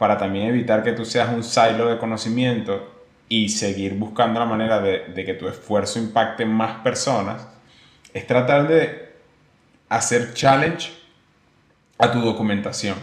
para 0.02 0.18
también 0.18 0.48
evitar 0.48 0.82
que 0.82 0.90
tú 0.90 1.04
seas 1.04 1.32
un 1.32 1.44
silo 1.44 1.86
de 1.86 1.96
conocimiento 1.96 3.04
y 3.28 3.50
seguir 3.50 3.94
buscando 3.94 4.40
la 4.40 4.46
manera 4.46 4.80
de, 4.80 5.14
que 5.14 5.34
tu 5.34 5.46
esfuerzo 5.46 6.00
impacte 6.00 6.44
más 6.44 6.80
personas, 6.80 7.46
es 8.12 8.26
tratar 8.26 8.66
de 8.66 9.12
hacer 9.88 10.34
challenge 10.34 10.90
a 11.98 12.10
tu 12.10 12.20
documentación 12.20 12.96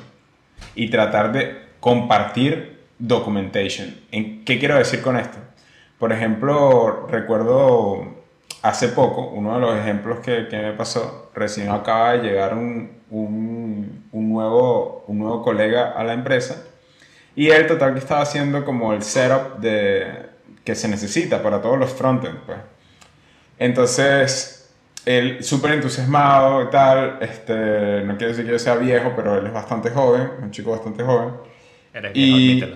y 0.75 0.89
tratar 0.89 1.31
de 1.31 1.69
compartir 1.79 2.81
documentation. 2.97 3.95
¿En 4.11 4.43
¿Qué 4.43 4.59
quiero 4.59 4.77
decir 4.77 5.01
con 5.01 5.15
esto? 5.15 5.37
Por 5.99 6.11
ejemplo, 6.11 7.07
recuerdo 7.09 8.13
hace 8.61 8.89
poco, 8.89 9.29
uno 9.29 9.53
de 9.53 9.61
los 9.61 9.79
ejemplos 9.79 10.19
que, 10.19 10.49
me 10.51 10.73
pasó, 10.73 11.31
recién 11.33 11.69
acaba 11.69 12.11
de 12.17 12.23
llegar 12.23 12.55
un, 12.55 12.91
un, 13.09 14.03
nuevo, 14.11 15.05
un 15.07 15.19
nuevo 15.19 15.41
colega 15.41 15.93
a 15.93 16.03
la 16.03 16.11
empresa 16.11 16.65
y 17.39 17.51
él 17.51 17.67
total 17.67 17.93
que 17.93 17.99
estaba 17.99 18.19
haciendo 18.19 18.65
como 18.65 18.91
el 18.91 19.01
setup 19.01 19.59
de, 19.59 20.25
que 20.65 20.75
se 20.75 20.89
necesita 20.89 21.41
para 21.41 21.61
todos 21.61 21.79
los 21.79 21.93
frontend. 21.93 22.37
Pues. 22.39 22.57
Entonces, 23.57 24.69
él 25.05 25.41
súper 25.41 25.71
entusiasmado 25.71 26.63
y 26.63 26.69
tal, 26.69 27.17
este, 27.21 28.01
no 28.03 28.17
quiere 28.17 28.33
decir 28.33 28.45
que 28.45 28.51
yo 28.51 28.59
sea 28.59 28.75
viejo, 28.75 29.13
pero 29.15 29.37
él 29.37 29.47
es 29.47 29.53
bastante 29.53 29.89
joven, 29.89 30.29
un 30.41 30.51
chico 30.51 30.71
bastante 30.71 31.01
joven. 31.01 31.29
Eres 31.93 32.11
viejo, 32.11 32.67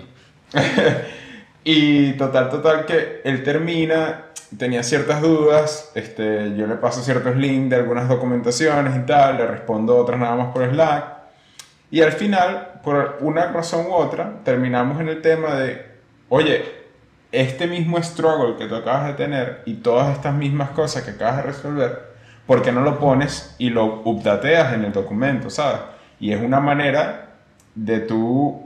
Y, 1.64 1.64
y 1.64 2.12
total, 2.14 2.48
total 2.48 2.86
que 2.86 3.20
él 3.22 3.42
termina, 3.42 4.28
tenía 4.56 4.82
ciertas 4.82 5.20
dudas, 5.20 5.92
este, 5.94 6.56
yo 6.56 6.66
le 6.66 6.76
paso 6.76 7.02
ciertos 7.02 7.36
links 7.36 7.68
de 7.68 7.76
algunas 7.76 8.08
documentaciones 8.08 8.96
y 8.96 9.00
tal, 9.00 9.36
le 9.36 9.46
respondo 9.46 9.94
otras 9.94 10.18
nada 10.18 10.36
más 10.36 10.54
por 10.54 10.66
Slack. 10.66 11.04
Y 11.90 12.00
al 12.00 12.12
final, 12.12 12.73
por 12.84 13.18
una 13.20 13.46
razón 13.50 13.86
u 13.86 13.94
otra, 13.94 14.40
terminamos 14.44 15.00
en 15.00 15.08
el 15.08 15.22
tema 15.22 15.54
de, 15.54 15.84
oye, 16.28 16.64
este 17.32 17.66
mismo 17.66 18.00
struggle 18.02 18.56
que 18.56 18.66
tú 18.66 18.76
acabas 18.76 19.06
de 19.08 19.14
tener 19.14 19.62
y 19.64 19.74
todas 19.74 20.14
estas 20.14 20.34
mismas 20.34 20.70
cosas 20.70 21.02
que 21.02 21.12
acabas 21.12 21.38
de 21.38 21.42
resolver, 21.42 22.14
¿por 22.46 22.62
qué 22.62 22.70
no 22.70 22.82
lo 22.82 22.98
pones 22.98 23.56
y 23.58 23.70
lo 23.70 24.02
updateas 24.04 24.74
en 24.74 24.84
el 24.84 24.92
documento, 24.92 25.50
sabes? 25.50 25.80
Y 26.20 26.32
es 26.32 26.40
una 26.40 26.60
manera 26.60 27.30
de 27.74 28.00
tú 28.00 28.62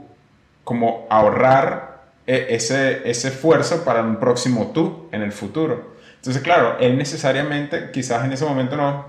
como 0.63 1.07
ahorrar 1.09 2.01
e- 2.27 2.47
ese, 2.49 3.09
ese 3.09 3.29
esfuerzo 3.29 3.83
para 3.83 4.01
un 4.01 4.17
próximo 4.17 4.71
tú 4.73 5.07
en 5.11 5.23
el 5.23 5.31
futuro. 5.31 5.95
Entonces, 6.17 6.43
claro, 6.43 6.77
él 6.79 6.97
necesariamente, 6.97 7.89
quizás 7.91 8.25
en 8.25 8.33
ese 8.33 8.45
momento 8.45 8.75
no, 8.75 9.05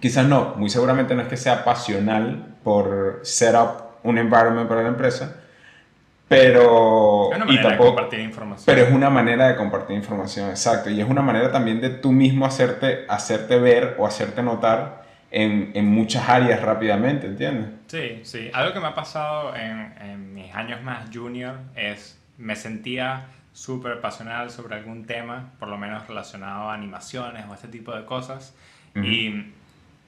quizás 0.00 0.26
no, 0.26 0.54
muy 0.56 0.70
seguramente 0.70 1.14
no 1.14 1.22
es 1.22 1.28
que 1.28 1.36
sea 1.36 1.64
pasional 1.64 2.54
por 2.62 3.20
set 3.24 3.54
up 3.54 3.85
un 4.06 4.18
environment 4.18 4.68
para 4.68 4.82
la 4.82 4.88
empresa, 4.88 5.36
pero... 6.28 7.30
Es 7.32 7.36
una 7.36 7.44
y 7.44 7.48
manera 7.48 7.62
de 7.62 7.68
tampoco- 7.68 7.88
compartir 7.94 8.20
información. 8.20 8.64
pero 8.66 8.86
es 8.86 8.92
una 8.92 9.10
manera 9.10 9.48
de 9.48 9.56
compartir 9.56 9.96
información, 9.96 10.50
exacto. 10.50 10.90
Y 10.90 11.00
es 11.00 11.08
una 11.08 11.22
manera 11.22 11.52
también 11.52 11.80
de 11.80 11.90
tú 11.90 12.12
mismo 12.12 12.46
hacerte, 12.46 13.04
hacerte 13.08 13.58
ver 13.58 13.94
o 13.98 14.06
hacerte 14.06 14.42
notar 14.42 15.04
en, 15.30 15.70
en 15.74 15.86
muchas 15.86 16.28
áreas 16.28 16.62
rápidamente, 16.62 17.26
¿entiendes? 17.26 17.68
Sí, 17.86 18.20
sí. 18.24 18.50
Algo 18.52 18.72
que 18.72 18.80
me 18.80 18.86
ha 18.88 18.94
pasado 18.94 19.54
en, 19.54 19.94
en 20.00 20.34
mis 20.34 20.54
años 20.54 20.82
más 20.82 21.08
junior 21.12 21.54
es 21.76 22.18
me 22.38 22.56
sentía 22.56 23.26
súper 23.52 24.00
pasional 24.00 24.50
sobre 24.50 24.76
algún 24.76 25.06
tema, 25.06 25.52
por 25.58 25.68
lo 25.68 25.78
menos 25.78 26.06
relacionado 26.06 26.68
a 26.70 26.74
animaciones 26.74 27.44
o 27.48 27.54
este 27.54 27.68
tipo 27.68 27.94
de 27.94 28.04
cosas, 28.04 28.54
y 28.94 29.52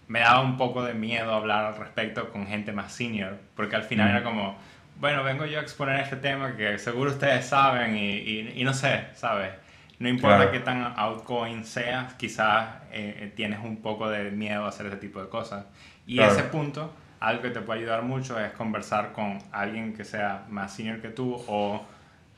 me 0.09 0.21
daba 0.21 0.41
un 0.41 0.57
poco 0.57 0.83
de 0.83 0.95
miedo 0.95 1.33
hablar 1.35 1.65
al 1.67 1.77
respecto 1.77 2.31
con 2.31 2.47
gente 2.47 2.73
más 2.73 2.93
senior, 2.93 3.39
porque 3.55 3.77
al 3.77 3.83
final 3.85 4.09
era 4.11 4.23
como, 4.25 4.57
bueno, 5.01 5.23
vengo 5.23 5.45
yo 5.47 5.59
a 5.59 5.63
exponer 5.63 6.01
este 6.01 6.17
tema 6.17 6.57
que 6.57 6.79
seguro 6.79 7.11
ustedes 7.11 7.47
saben 7.47 7.97
y, 7.97 8.11
y, 8.17 8.53
y 8.57 8.65
no 8.65 8.73
sé, 8.75 9.05
¿sabes? 9.15 9.51
No 9.99 10.09
importa 10.09 10.37
Claro. 10.37 10.53
qué 10.53 10.61
tan 10.61 10.95
outgoing 10.97 11.65
seas, 11.65 12.15
quizás 12.15 12.69
eh, 12.93 13.17
eh, 13.21 13.33
tienes 13.35 13.59
un 13.63 13.79
poco 13.83 14.09
de 14.09 14.31
miedo 14.31 14.65
a 14.65 14.69
hacer 14.69 14.87
ese 14.87 14.97
tipo 14.97 15.21
de 15.21 15.29
cosas. 15.29 15.67
Y 16.07 16.17
Claro. 16.17 16.33
ese 16.33 16.45
punto, 16.45 16.95
algo 17.21 17.43
que 17.43 17.51
te 17.51 17.61
puede 17.61 17.81
ayudar 17.81 18.03
mucho 18.03 18.39
es 18.41 18.53
conversar 18.53 19.13
con 19.13 19.39
alguien 19.53 19.93
que 19.95 20.05
sea 20.05 20.45
más 20.49 20.73
senior 20.75 21.01
que 21.01 21.09
tú 21.09 21.35
o 21.49 21.85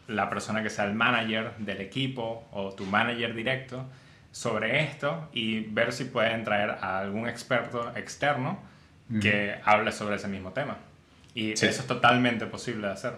la 0.09 0.29
persona 0.31 0.63
que 0.63 0.71
sea 0.71 0.87
el 0.87 0.95
manager 0.95 1.53
del 1.59 1.81
equipo 1.83 2.49
o 2.51 2.73
tu 2.73 2.85
manager 2.87 3.35
directo 3.35 3.85
sobre 4.33 4.83
esto 4.85 5.29
y 5.33 5.61
ver 5.61 5.93
si 5.93 6.05
pueden 6.05 6.45
traer 6.45 6.71
a 6.81 6.99
algún 7.01 7.29
experto 7.29 7.91
externo 7.97 8.59
que 9.21 9.57
hable 9.65 9.91
sobre 9.91 10.17
ese 10.17 10.29
mismo 10.29 10.51
tema. 10.53 10.77
Y 11.35 11.57
Sí. 11.57 11.67
eso 11.67 11.81
es 11.83 11.87
totalmente 11.89 12.47
posible 12.47 12.87
de 12.87 12.93
hacer. 12.93 13.13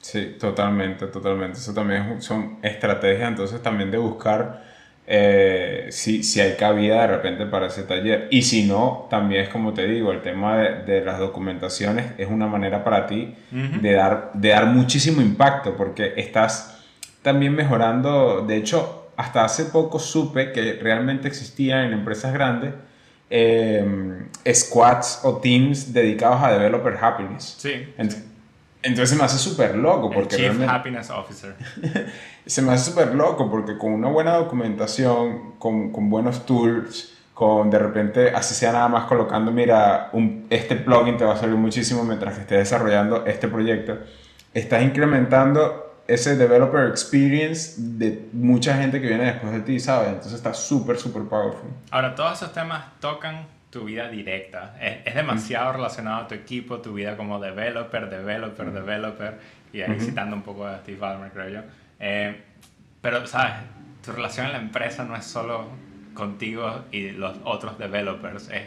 Sí, 0.00 0.36
totalmente, 0.40 1.06
totalmente. 1.06 1.58
Eso 1.58 1.72
también 1.72 2.02
es- 2.18 2.24
son 2.24 2.58
estrategias 2.62 3.28
entonces 3.28 3.62
también 3.62 3.90
de 3.92 3.98
buscar 3.98 4.72
eh, 5.06 5.88
si, 5.90 6.22
si 6.22 6.40
hay 6.40 6.54
cabida 6.56 7.02
de 7.02 7.06
repente 7.08 7.44
para 7.46 7.66
ese 7.66 7.82
taller. 7.82 8.28
Y 8.30 8.42
si 8.42 8.64
no, 8.64 9.08
también 9.10 9.42
es 9.42 9.48
como 9.48 9.74
te 9.74 9.86
digo, 9.86 10.12
el 10.12 10.22
tema 10.22 10.56
de, 10.58 10.82
de 10.84 11.04
las 11.04 11.18
documentaciones 11.18 12.12
es 12.18 12.28
una 12.28 12.46
manera 12.46 12.84
para 12.84 13.06
ti 13.08 13.34
de, 13.50 13.92
dar, 13.92 14.30
de 14.34 14.48
dar 14.50 14.66
muchísimo 14.66 15.20
impacto 15.20 15.76
porque 15.76 16.14
estás 16.16 16.84
también 17.20 17.52
mejorando. 17.54 18.42
De 18.46 18.56
hecho, 18.56 19.01
hasta 19.22 19.44
hace 19.44 19.66
poco 19.66 19.98
supe 19.98 20.52
que 20.52 20.74
realmente 20.82 21.28
existían 21.28 21.84
en 21.86 21.92
empresas 21.92 22.32
grandes 22.32 22.74
eh, 23.30 24.26
squads 24.52 25.20
o 25.24 25.36
teams 25.38 25.92
dedicados 25.92 26.42
a 26.42 26.52
developer 26.52 26.96
happiness. 27.00 27.56
Sí. 27.58 27.92
Ent- 27.98 28.22
Entonces 28.82 29.10
se 29.10 29.16
me 29.16 29.24
hace 29.24 29.38
súper 29.38 29.76
loco 29.76 30.08
El 30.08 30.14
porque 30.14 30.36
Chief 30.36 30.46
realmente 30.48 30.74
Happiness 30.74 31.10
Officer. 31.10 31.54
se 32.46 32.62
me 32.62 32.72
hace 32.72 32.90
súper 32.90 33.14
loco 33.14 33.50
porque 33.50 33.78
con 33.78 33.92
una 33.92 34.08
buena 34.08 34.34
documentación, 34.36 35.52
con, 35.58 35.92
con 35.92 36.10
buenos 36.10 36.44
tools, 36.44 37.16
con 37.32 37.70
de 37.70 37.78
repente, 37.78 38.30
así 38.30 38.54
sea 38.54 38.72
nada 38.72 38.88
más 38.88 39.04
colocando, 39.04 39.50
mira, 39.50 40.10
un, 40.12 40.46
este 40.50 40.76
plugin 40.76 41.16
te 41.16 41.24
va 41.24 41.34
a 41.34 41.38
servir 41.38 41.56
muchísimo 41.56 42.04
mientras 42.04 42.34
que 42.34 42.40
estés 42.42 42.58
desarrollando 42.58 43.24
este 43.24 43.48
proyecto, 43.48 43.98
estás 44.52 44.82
incrementando 44.82 45.81
ese 46.06 46.36
developer 46.36 46.88
experience 46.88 47.74
de 47.78 48.28
mucha 48.32 48.76
gente 48.76 49.00
que 49.00 49.06
viene 49.06 49.24
después 49.24 49.52
de 49.52 49.60
ti, 49.60 49.80
¿sabes? 49.80 50.08
Entonces 50.08 50.34
está 50.34 50.52
súper, 50.52 50.98
súper 50.98 51.22
powerful. 51.24 51.70
Ahora, 51.90 52.14
todos 52.14 52.34
esos 52.34 52.52
temas 52.52 52.84
tocan 53.00 53.46
tu 53.70 53.84
vida 53.84 54.08
directa. 54.08 54.76
Es, 54.80 54.98
es 55.06 55.14
demasiado 55.14 55.72
relacionado 55.72 56.24
a 56.24 56.28
tu 56.28 56.34
equipo, 56.34 56.78
tu 56.78 56.92
vida 56.92 57.16
como 57.16 57.40
developer, 57.40 58.10
developer, 58.10 58.72
developer. 58.72 59.38
Y 59.72 59.80
ahí 59.80 59.98
citando 59.98 60.36
un 60.36 60.42
poco 60.42 60.66
a 60.66 60.78
Steve 60.80 60.98
Ballmer, 60.98 61.30
creo 61.30 61.48
yo. 61.48 61.60
Eh, 61.98 62.36
pero, 63.00 63.26
¿sabes? 63.26 63.54
Tu 64.04 64.12
relación 64.12 64.46
en 64.46 64.52
la 64.52 64.58
empresa 64.58 65.04
no 65.04 65.16
es 65.16 65.24
solo 65.24 65.66
contigo 66.12 66.84
y 66.90 67.10
los 67.12 67.36
otros 67.44 67.78
developers. 67.78 68.50
Es 68.50 68.64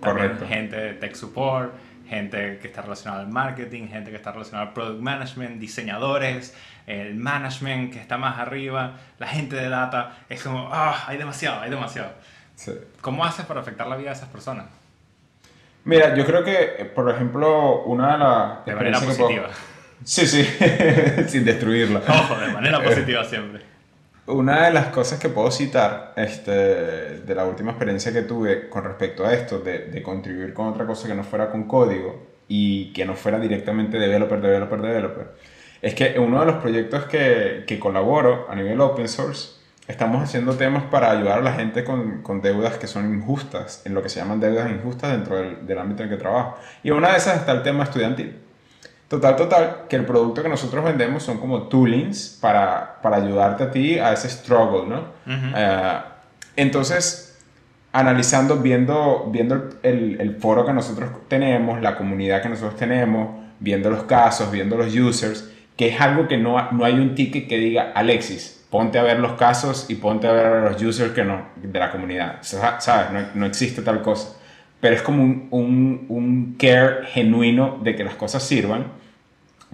Correcto. 0.00 0.46
gente 0.46 0.76
de 0.76 0.92
tech 0.94 1.14
support, 1.14 1.72
gente 2.08 2.58
que 2.58 2.68
está 2.68 2.82
relacionada 2.82 3.22
al 3.22 3.28
marketing, 3.28 3.88
gente 3.88 4.10
que 4.10 4.16
está 4.16 4.32
relacionada 4.32 4.68
al 4.68 4.72
product 4.74 5.00
management, 5.00 5.58
diseñadores, 5.58 6.54
el 6.86 7.14
management 7.14 7.92
que 7.92 8.00
está 8.00 8.16
más 8.18 8.38
arriba, 8.38 8.94
la 9.18 9.26
gente 9.26 9.56
de 9.56 9.68
data. 9.68 10.16
Es 10.28 10.42
como, 10.42 10.68
ah, 10.72 11.04
hay 11.06 11.18
demasiado, 11.18 11.60
hay 11.60 11.70
demasiado. 11.70 12.12
Sí. 12.54 12.72
¿Cómo 13.00 13.24
haces 13.24 13.44
para 13.46 13.60
afectar 13.60 13.86
la 13.86 13.96
vida 13.96 14.10
de 14.10 14.16
esas 14.16 14.28
personas? 14.28 14.66
Mira, 15.84 16.14
yo 16.16 16.24
creo 16.26 16.42
que, 16.42 16.90
por 16.94 17.08
ejemplo, 17.10 17.82
una 17.84 18.12
de 18.12 18.18
las... 18.18 18.64
De 18.66 18.74
manera 18.74 18.98
puedo- 18.98 19.16
positiva. 19.16 19.48
Sí, 20.04 20.26
sí, 20.26 20.44
sin 21.28 21.44
destruirla. 21.44 22.00
Ojo, 22.06 22.36
de 22.38 22.48
manera 22.52 22.80
positiva 22.84 23.24
siempre. 23.24 23.62
Una 24.26 24.66
de 24.66 24.72
las 24.72 24.86
cosas 24.88 25.20
que 25.20 25.28
puedo 25.28 25.52
citar 25.52 26.12
este, 26.16 26.50
de 26.50 27.34
la 27.34 27.44
última 27.44 27.70
experiencia 27.70 28.12
que 28.12 28.22
tuve 28.22 28.68
con 28.68 28.82
respecto 28.82 29.24
a 29.24 29.32
esto, 29.32 29.60
de, 29.60 29.86
de 29.86 30.02
contribuir 30.02 30.52
con 30.52 30.66
otra 30.66 30.84
cosa 30.84 31.06
que 31.06 31.14
no 31.14 31.22
fuera 31.22 31.48
con 31.48 31.64
código 31.64 32.26
y 32.48 32.92
que 32.92 33.04
no 33.04 33.14
fuera 33.14 33.38
directamente 33.38 33.98
developer, 33.98 34.40
developer, 34.40 34.82
developer, 34.82 35.28
es 35.80 35.94
que 35.94 36.18
uno 36.18 36.40
de 36.40 36.46
los 36.46 36.56
proyectos 36.56 37.04
que, 37.04 37.64
que 37.68 37.78
colaboro 37.78 38.46
a 38.50 38.56
nivel 38.56 38.80
open 38.80 39.06
source, 39.08 39.60
estamos 39.86 40.20
haciendo 40.22 40.54
temas 40.56 40.82
para 40.84 41.12
ayudar 41.12 41.38
a 41.38 41.42
la 41.42 41.52
gente 41.52 41.84
con, 41.84 42.22
con 42.22 42.40
deudas 42.42 42.78
que 42.78 42.88
son 42.88 43.14
injustas, 43.14 43.82
en 43.84 43.94
lo 43.94 44.02
que 44.02 44.08
se 44.08 44.18
llaman 44.18 44.40
deudas 44.40 44.68
injustas 44.70 45.12
dentro 45.12 45.36
del, 45.36 45.64
del 45.64 45.78
ámbito 45.78 46.02
en 46.02 46.08
que 46.08 46.16
trabajo. 46.16 46.56
Y 46.82 46.90
una 46.90 47.12
de 47.12 47.18
esas 47.18 47.36
está 47.36 47.52
el 47.52 47.62
tema 47.62 47.84
estudiantil. 47.84 48.45
Total, 49.08 49.36
total, 49.36 49.76
que 49.88 49.94
el 49.96 50.04
producto 50.04 50.42
que 50.42 50.48
nosotros 50.48 50.84
vendemos 50.84 51.22
son 51.22 51.38
como 51.38 51.62
toolings 51.68 52.38
para, 52.40 52.96
para 53.02 53.18
ayudarte 53.18 53.62
a 53.64 53.70
ti 53.70 53.98
a 54.00 54.12
ese 54.12 54.28
struggle, 54.28 54.88
¿no? 54.88 55.04
Eh, 55.56 55.98
entonces, 56.56 57.38
analizando, 57.92 58.56
viendo, 58.58 59.28
viendo 59.30 59.70
el, 59.82 60.20
el- 60.20 60.36
foro 60.36 60.66
que 60.66 60.72
nosotros 60.72 61.10
tenemos, 61.28 61.80
la 61.80 61.96
comunidad 61.96 62.42
que 62.42 62.48
nosotros 62.48 62.76
tenemos, 62.76 63.30
viendo 63.60 63.90
los 63.90 64.02
casos, 64.04 64.50
viendo 64.50 64.76
los 64.76 64.94
users, 64.94 65.50
que 65.76 65.88
es 65.88 66.00
algo 66.00 66.26
que 66.26 66.36
no, 66.36 66.70
no 66.72 66.84
hay 66.84 66.94
un 66.94 67.14
ticket 67.14 67.48
que 67.48 67.58
diga, 67.58 67.92
Alexis, 67.94 68.64
ponte 68.70 68.98
a 68.98 69.02
ver 69.02 69.20
los 69.20 69.32
casos 69.34 69.86
y 69.88 69.94
ponte 69.96 70.26
a 70.26 70.32
ver 70.32 70.46
a 70.46 70.70
los 70.70 70.82
users 70.82 71.12
que 71.12 71.22
no, 71.24 71.42
de 71.56 71.78
la 71.78 71.92
comunidad. 71.92 72.38
Sa- 72.40 72.80
¿Sabes? 72.80 73.12
No, 73.12 73.20
no 73.34 73.46
existe 73.46 73.82
tal 73.82 74.02
cosa 74.02 74.35
pero 74.80 74.94
es 74.94 75.02
como 75.02 75.22
un, 75.22 75.48
un, 75.50 76.06
un 76.08 76.56
care 76.58 77.06
genuino 77.06 77.78
de 77.82 77.94
que 77.94 78.04
las 78.04 78.14
cosas 78.14 78.42
sirvan. 78.42 78.86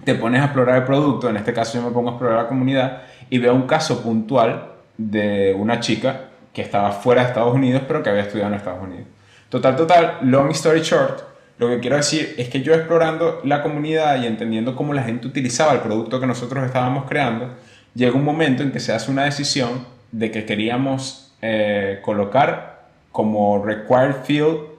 te 0.03 0.15
pones 0.15 0.41
a 0.41 0.45
explorar 0.45 0.77
el 0.77 0.83
producto, 0.83 1.29
en 1.29 1.37
este 1.37 1.53
caso 1.53 1.77
yo 1.77 1.85
me 1.85 1.91
pongo 1.91 2.09
a 2.09 2.11
explorar 2.13 2.43
la 2.43 2.47
comunidad 2.47 3.03
y 3.29 3.37
veo 3.37 3.53
un 3.53 3.67
caso 3.67 4.01
puntual 4.01 4.71
de 4.97 5.55
una 5.57 5.79
chica 5.79 6.29
que 6.53 6.61
estaba 6.61 6.91
fuera 6.91 7.21
de 7.21 7.27
Estados 7.29 7.53
Unidos 7.53 7.83
pero 7.87 8.03
que 8.03 8.09
había 8.09 8.23
estudiado 8.23 8.51
en 8.51 8.57
Estados 8.57 8.83
Unidos. 8.83 9.07
Total, 9.49 9.75
total, 9.75 10.17
long 10.23 10.49
story 10.51 10.81
short, 10.81 11.21
lo 11.59 11.69
que 11.69 11.79
quiero 11.79 11.97
decir 11.97 12.33
es 12.37 12.49
que 12.49 12.61
yo 12.61 12.73
explorando 12.73 13.39
la 13.43 13.61
comunidad 13.61 14.21
y 14.21 14.25
entendiendo 14.25 14.75
cómo 14.75 14.93
la 14.93 15.03
gente 15.03 15.27
utilizaba 15.27 15.73
el 15.73 15.79
producto 15.79 16.19
que 16.19 16.25
nosotros 16.25 16.65
estábamos 16.65 17.05
creando, 17.05 17.53
llega 17.93 18.15
un 18.15 18.23
momento 18.23 18.63
en 18.63 18.71
que 18.71 18.79
se 18.79 18.91
hace 18.93 19.11
una 19.11 19.25
decisión 19.25 19.85
de 20.11 20.31
que 20.31 20.45
queríamos 20.45 21.33
eh, 21.41 21.99
colocar 22.03 22.87
como 23.11 23.63
required 23.63 24.15
field 24.23 24.72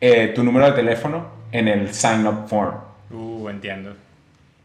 eh, 0.00 0.32
tu 0.34 0.42
número 0.42 0.66
de 0.66 0.72
teléfono 0.72 1.26
en 1.52 1.68
el 1.68 1.92
sign 1.92 2.26
up 2.26 2.48
form. 2.48 2.76
Uh, 3.10 3.48
entiendo. 3.48 3.94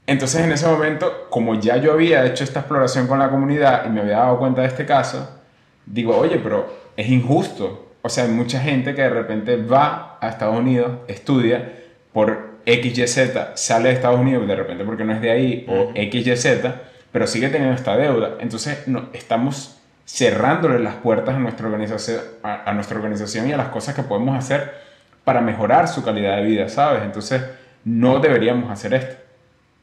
Entonces 0.07 0.41
en 0.41 0.51
ese 0.51 0.67
momento, 0.67 1.27
como 1.29 1.59
ya 1.59 1.77
yo 1.77 1.93
había 1.93 2.25
hecho 2.25 2.43
esta 2.43 2.59
exploración 2.59 3.07
con 3.07 3.17
la 3.19 3.29
comunidad 3.29 3.85
y 3.87 3.89
me 3.89 4.01
había 4.01 4.17
dado 4.17 4.37
cuenta 4.37 4.61
de 4.61 4.67
este 4.67 4.85
caso, 4.85 5.41
digo, 5.85 6.15
oye, 6.15 6.37
pero 6.37 6.67
es 6.95 7.09
injusto. 7.09 7.93
O 8.01 8.09
sea, 8.09 8.25
hay 8.25 8.29
mucha 8.29 8.59
gente 8.59 8.93
que 8.93 9.01
de 9.01 9.09
repente 9.09 9.57
va 9.57 10.19
a 10.21 10.29
Estados 10.29 10.57
Unidos, 10.59 10.99
estudia 11.07 11.73
por 12.13 12.55
XYZ, 12.65 13.55
sale 13.55 13.89
de 13.89 13.95
Estados 13.95 14.19
Unidos 14.19 14.47
de 14.47 14.55
repente 14.55 14.83
porque 14.83 15.03
no 15.03 15.13
es 15.13 15.21
de 15.21 15.31
ahí, 15.31 15.65
o 15.67 15.91
XYZ, 15.95 16.47
pero 17.11 17.25
sigue 17.25 17.49
teniendo 17.49 17.75
esta 17.75 17.97
deuda. 17.97 18.35
Entonces 18.39 18.87
no, 18.87 19.09
estamos 19.13 19.79
cerrándole 20.05 20.77
las 20.79 20.95
puertas 20.95 21.35
a 21.35 21.39
nuestra, 21.39 21.65
organización, 21.65 22.21
a, 22.43 22.69
a 22.69 22.73
nuestra 22.73 22.97
organización 22.97 23.49
y 23.49 23.53
a 23.53 23.57
las 23.57 23.69
cosas 23.69 23.95
que 23.95 24.03
podemos 24.03 24.37
hacer 24.37 24.85
para 25.25 25.41
mejorar 25.41 25.89
su 25.89 26.03
calidad 26.03 26.37
de 26.37 26.43
vida, 26.43 26.69
¿sabes? 26.69 27.03
Entonces 27.03 27.43
no 27.83 28.19
deberíamos 28.19 28.71
hacer 28.71 28.93
esto. 28.93 29.15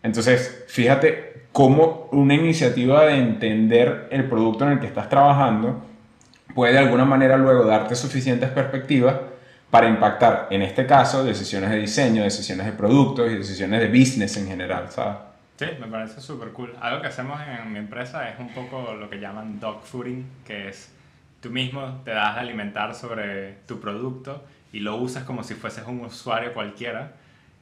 Entonces, 0.03 0.65
fíjate 0.69 1.47
cómo 1.53 2.09
una 2.13 2.35
iniciativa 2.35 3.05
de 3.05 3.19
entender 3.19 4.09
el 4.11 4.25
producto 4.25 4.65
en 4.65 4.73
el 4.73 4.81
que 4.81 4.87
estás 4.87 5.09
trabajando 5.09 5.85
puede 6.55 6.73
de 6.73 6.79
alguna 6.79 7.05
manera 7.05 7.37
luego 7.37 7.65
darte 7.65 7.95
suficientes 7.95 8.49
perspectivas 8.51 9.17
para 9.71 9.89
impactar, 9.89 10.49
en 10.51 10.63
este 10.63 10.87
caso, 10.87 11.25
decisiones 11.25 11.71
de 11.71 11.79
diseño, 11.79 12.23
decisiones 12.23 12.67
de 12.67 12.73
productos 12.73 13.31
y 13.31 13.37
decisiones 13.37 13.81
de 13.81 13.89
business 13.89 14.37
en 14.37 14.47
general, 14.47 14.91
¿sabes? 14.91 15.17
Sí, 15.57 15.67
me 15.81 15.87
parece 15.87 16.21
súper 16.21 16.49
cool. 16.49 16.75
Algo 16.81 17.01
que 17.01 17.09
hacemos 17.09 17.41
en 17.41 17.73
mi 17.73 17.79
empresa 17.79 18.29
es 18.29 18.39
un 18.39 18.49
poco 18.51 18.95
lo 18.95 19.09
que 19.09 19.19
llaman 19.19 19.61
dog 19.61 19.83
fooding, 19.83 20.27
que 20.47 20.69
es 20.69 20.93
tú 21.41 21.51
mismo 21.51 22.01
te 22.05 22.11
das 22.11 22.35
de 22.35 22.41
alimentar 22.41 22.95
sobre 22.95 23.55
tu 23.67 23.81
producto 23.81 24.43
y 24.73 24.81
lo 24.81 24.97
usas 24.97 25.25
como 25.25 25.45
si 25.45 25.55
fueses 25.55 25.85
un 25.87 26.01
usuario 26.01 26.53
cualquiera 26.53 27.13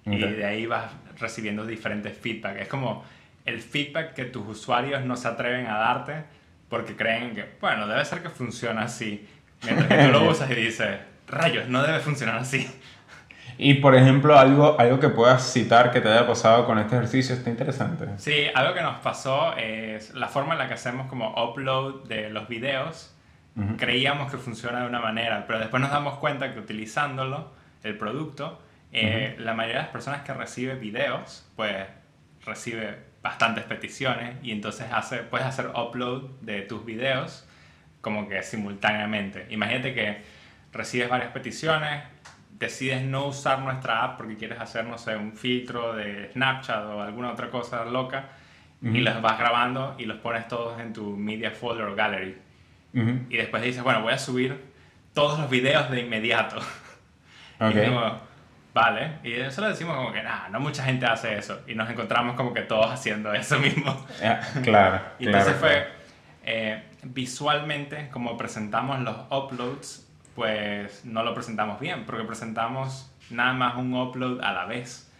y 0.06 0.18
de 0.18 0.44
ahí 0.44 0.66
vas 0.66 0.90
recibiendo 1.18 1.66
diferentes 1.66 2.16
feedback. 2.16 2.56
Es 2.60 2.68
como 2.68 3.04
el 3.44 3.60
feedback 3.60 4.14
que 4.14 4.24
tus 4.24 4.46
usuarios 4.46 5.04
no 5.04 5.16
se 5.16 5.28
atreven 5.28 5.66
a 5.66 5.76
darte 5.76 6.24
porque 6.68 6.96
creen 6.96 7.34
que, 7.34 7.46
bueno, 7.60 7.86
debe 7.86 8.04
ser 8.04 8.22
que 8.22 8.30
funciona 8.30 8.82
así. 8.82 9.26
Mientras 9.64 9.88
que 9.88 10.06
tú 10.06 10.12
lo 10.12 10.24
usas 10.30 10.50
y 10.50 10.54
dices, 10.54 10.98
rayos, 11.26 11.68
no 11.68 11.82
debe 11.82 11.98
funcionar 12.00 12.36
así. 12.36 12.70
Y 13.58 13.74
por 13.74 13.94
ejemplo, 13.94 14.38
algo, 14.38 14.80
algo 14.80 15.00
que 15.00 15.10
puedas 15.10 15.52
citar 15.52 15.90
que 15.90 16.00
te 16.00 16.08
haya 16.08 16.26
pasado 16.26 16.64
con 16.64 16.78
este 16.78 16.96
ejercicio 16.96 17.34
está 17.34 17.50
interesante. 17.50 18.06
Sí, 18.16 18.46
algo 18.54 18.72
que 18.72 18.80
nos 18.80 19.00
pasó 19.00 19.54
es 19.56 20.14
la 20.14 20.28
forma 20.28 20.54
en 20.54 20.60
la 20.60 20.68
que 20.68 20.74
hacemos 20.74 21.08
como 21.08 21.34
upload 21.44 22.04
de 22.04 22.30
los 22.30 22.48
videos. 22.48 23.14
Creíamos 23.76 24.30
que 24.30 24.38
funciona 24.38 24.80
de 24.82 24.86
una 24.86 25.00
manera, 25.00 25.44
pero 25.46 25.58
después 25.58 25.82
nos 25.82 25.90
damos 25.90 26.18
cuenta 26.18 26.54
que 26.54 26.60
utilizándolo, 26.60 27.52
el 27.82 27.96
producto, 27.96 28.62
eh, 28.92 29.36
la 29.38 29.54
mayoría 29.54 29.78
de 29.78 29.82
las 29.84 29.92
personas 29.92 30.22
que 30.22 30.32
recibe 30.32 30.74
videos, 30.76 31.48
pues 31.56 31.86
recibe 32.44 32.98
bastantes 33.22 33.64
peticiones 33.64 34.36
y 34.42 34.52
entonces 34.52 34.86
hace, 34.92 35.18
puedes 35.18 35.46
hacer 35.46 35.68
upload 35.68 36.22
de 36.40 36.62
tus 36.62 36.84
videos 36.84 37.46
como 38.00 38.28
que 38.28 38.42
simultáneamente. 38.42 39.46
Imagínate 39.50 39.94
que 39.94 40.22
recibes 40.72 41.08
varias 41.08 41.30
peticiones, 41.32 42.02
decides 42.58 43.02
no 43.02 43.26
usar 43.26 43.60
nuestra 43.60 44.04
app 44.04 44.16
porque 44.16 44.36
quieres 44.36 44.60
hacer, 44.60 44.84
no 44.86 44.98
sé, 44.98 45.16
un 45.16 45.36
filtro 45.36 45.94
de 45.94 46.30
Snapchat 46.32 46.84
o 46.84 47.02
alguna 47.02 47.32
otra 47.32 47.50
cosa 47.50 47.84
loca 47.84 48.30
y 48.82 49.00
los 49.00 49.20
vas 49.20 49.38
grabando 49.38 49.94
y 49.98 50.06
los 50.06 50.18
pones 50.18 50.48
todos 50.48 50.80
en 50.80 50.92
tu 50.92 51.16
media 51.16 51.50
folder 51.50 51.86
o 51.86 51.94
gallery. 51.94 52.36
Y 52.92 53.36
después 53.36 53.62
dices, 53.62 53.82
bueno, 53.82 54.02
voy 54.02 54.12
a 54.12 54.18
subir 54.18 54.60
todos 55.14 55.38
los 55.38 55.48
videos 55.50 55.90
de 55.90 56.00
inmediato. 56.00 56.56
Okay. 57.62 57.94
Vale, 58.72 59.18
y 59.22 59.34
eso 59.34 59.60
lo 59.60 59.68
decimos 59.68 59.94
como 59.94 60.12
que 60.12 60.22
nada, 60.22 60.48
no 60.48 60.60
mucha 60.60 60.82
gente 60.82 61.04
hace 61.04 61.36
eso. 61.36 61.60
Y 61.66 61.74
nos 61.74 61.90
encontramos 61.90 62.36
como 62.36 62.54
que 62.54 62.62
todos 62.62 62.90
haciendo 62.90 63.34
eso 63.34 63.58
mismo. 63.58 64.06
claro. 64.62 65.02
y 65.18 65.26
entonces 65.26 65.56
fue 65.56 65.86
eh, 66.44 66.82
visualmente, 67.02 68.08
como 68.10 68.36
presentamos 68.36 69.00
los 69.00 69.16
uploads, 69.30 70.08
pues 70.34 71.04
no 71.04 71.22
lo 71.22 71.34
presentamos 71.34 71.80
bien, 71.80 72.04
porque 72.06 72.24
presentamos 72.24 73.12
nada 73.30 73.52
más 73.52 73.76
un 73.76 73.94
upload 73.94 74.40
a 74.42 74.52
la 74.52 74.64
vez. 74.66 75.10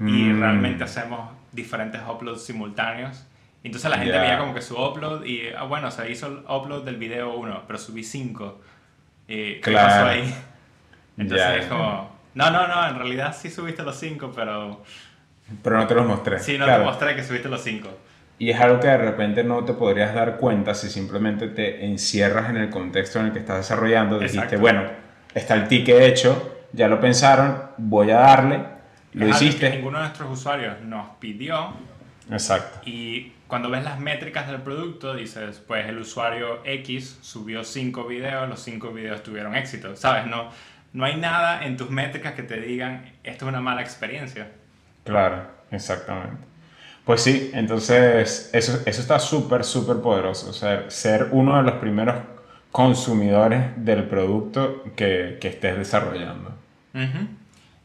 Y 0.00 0.04
mm. 0.04 0.40
realmente 0.40 0.84
hacemos 0.84 1.30
diferentes 1.52 2.00
uploads 2.08 2.44
simultáneos. 2.44 3.26
Entonces 3.64 3.90
la 3.90 3.98
gente 3.98 4.18
veía 4.18 4.38
como 4.38 4.54
que 4.54 4.60
su 4.60 4.76
upload 4.76 5.24
y, 5.24 5.48
ah, 5.56 5.64
bueno, 5.64 5.90
se 5.90 6.10
hizo 6.10 6.26
el 6.26 6.38
upload 6.48 6.84
del 6.84 6.96
video 6.96 7.34
1, 7.34 7.64
pero 7.66 7.78
subí 7.78 8.02
5. 8.02 8.60
¿Qué 9.26 9.60
pasó 9.72 10.06
ahí? 10.06 10.34
Entonces 11.16 11.62
es 11.62 11.66
como 11.66 12.12
no, 12.34 12.50
no, 12.50 12.66
no, 12.66 12.88
en 12.88 12.96
realidad 12.96 13.36
sí 13.38 13.50
subiste 13.50 13.82
los 13.82 13.98
5, 13.98 14.32
pero... 14.34 14.82
Pero 15.62 15.76
no 15.76 15.86
te 15.86 15.94
los 15.94 16.06
mostré. 16.06 16.38
Sí, 16.38 16.56
no 16.56 16.64
te 16.64 16.78
mostré 16.78 17.14
que 17.14 17.22
subiste 17.22 17.48
los 17.48 17.62
5. 17.62 17.88
Y 18.38 18.50
es 18.50 18.58
algo 18.58 18.80
que 18.80 18.88
de 18.88 18.96
repente 18.96 19.44
no 19.44 19.64
te 19.64 19.74
podrías 19.74 20.14
dar 20.14 20.38
cuenta 20.38 20.74
si 20.74 20.88
simplemente 20.88 21.48
te 21.48 21.84
encierras 21.84 22.48
en 22.48 22.56
el 22.56 22.70
contexto 22.70 23.20
en 23.20 23.26
el 23.26 23.32
que 23.32 23.40
estás 23.40 23.58
desarrollando. 23.58 24.18
Dijiste, 24.18 24.56
bueno, 24.56 24.84
está 25.34 25.54
el 25.54 25.68
ticket 25.68 26.00
hecho, 26.00 26.64
ya 26.72 26.88
lo 26.88 26.98
pensaron, 27.00 27.62
voy 27.76 28.10
a 28.10 28.18
darle, 28.18 28.64
lo 29.12 29.28
hiciste. 29.28 29.70
Que 29.70 29.76
ninguno 29.76 29.98
de 29.98 30.04
nuestros 30.04 30.30
usuarios 30.30 30.80
nos 30.80 31.10
pidió. 31.16 31.74
Exacto. 32.30 32.88
Y 32.88 33.32
cuando 33.52 33.68
ves 33.68 33.84
las 33.84 34.00
métricas 34.00 34.48
del 34.48 34.62
producto, 34.62 35.14
dices, 35.14 35.62
pues 35.66 35.86
el 35.86 35.98
usuario 35.98 36.62
X 36.64 37.18
subió 37.20 37.64
5 37.64 38.06
videos, 38.06 38.48
los 38.48 38.62
5 38.62 38.94
videos 38.94 39.22
tuvieron 39.22 39.54
éxito, 39.54 39.94
¿sabes? 39.94 40.26
No, 40.26 40.48
no 40.94 41.04
hay 41.04 41.16
nada 41.16 41.62
en 41.62 41.76
tus 41.76 41.90
métricas 41.90 42.32
que 42.32 42.44
te 42.44 42.58
digan 42.58 43.12
esto 43.22 43.44
es 43.44 43.48
una 43.50 43.60
mala 43.60 43.82
experiencia. 43.82 44.48
Claro, 45.04 45.46
exactamente. 45.70 46.42
Pues 47.04 47.20
sí, 47.20 47.50
entonces 47.52 48.48
eso, 48.54 48.80
eso 48.86 49.00
está 49.02 49.18
súper, 49.18 49.64
súper 49.64 49.98
poderoso. 49.98 50.48
O 50.48 50.54
sea, 50.54 50.90
ser 50.90 51.28
uno 51.32 51.58
de 51.58 51.64
los 51.64 51.74
primeros 51.74 52.22
consumidores 52.70 53.66
del 53.76 54.04
producto 54.04 54.82
que, 54.96 55.36
que 55.38 55.48
estés 55.48 55.76
desarrollando. 55.76 56.56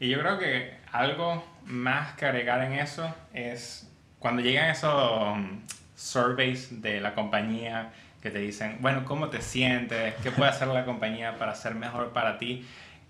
Y 0.00 0.08
yo 0.08 0.18
creo 0.18 0.38
que 0.38 0.78
algo 0.92 1.44
más 1.66 2.14
que 2.14 2.24
agregar 2.24 2.64
en 2.64 2.72
eso 2.72 3.14
es 3.34 3.84
cuando 4.18 4.42
llegan 4.42 4.70
esos 4.70 5.22
um, 5.22 5.60
surveys 5.94 6.82
de 6.82 7.00
la 7.00 7.14
compañía 7.14 7.90
que 8.22 8.30
te 8.30 8.38
dicen, 8.38 8.78
bueno, 8.80 9.04
¿cómo 9.04 9.28
te 9.28 9.40
sientes? 9.40 10.14
¿Qué 10.22 10.30
puede 10.30 10.50
hacer 10.50 10.68
la 10.68 10.84
compañía 10.84 11.36
para 11.38 11.54
ser 11.54 11.74
mejor 11.74 12.12
para 12.12 12.38
ti? 12.38 12.66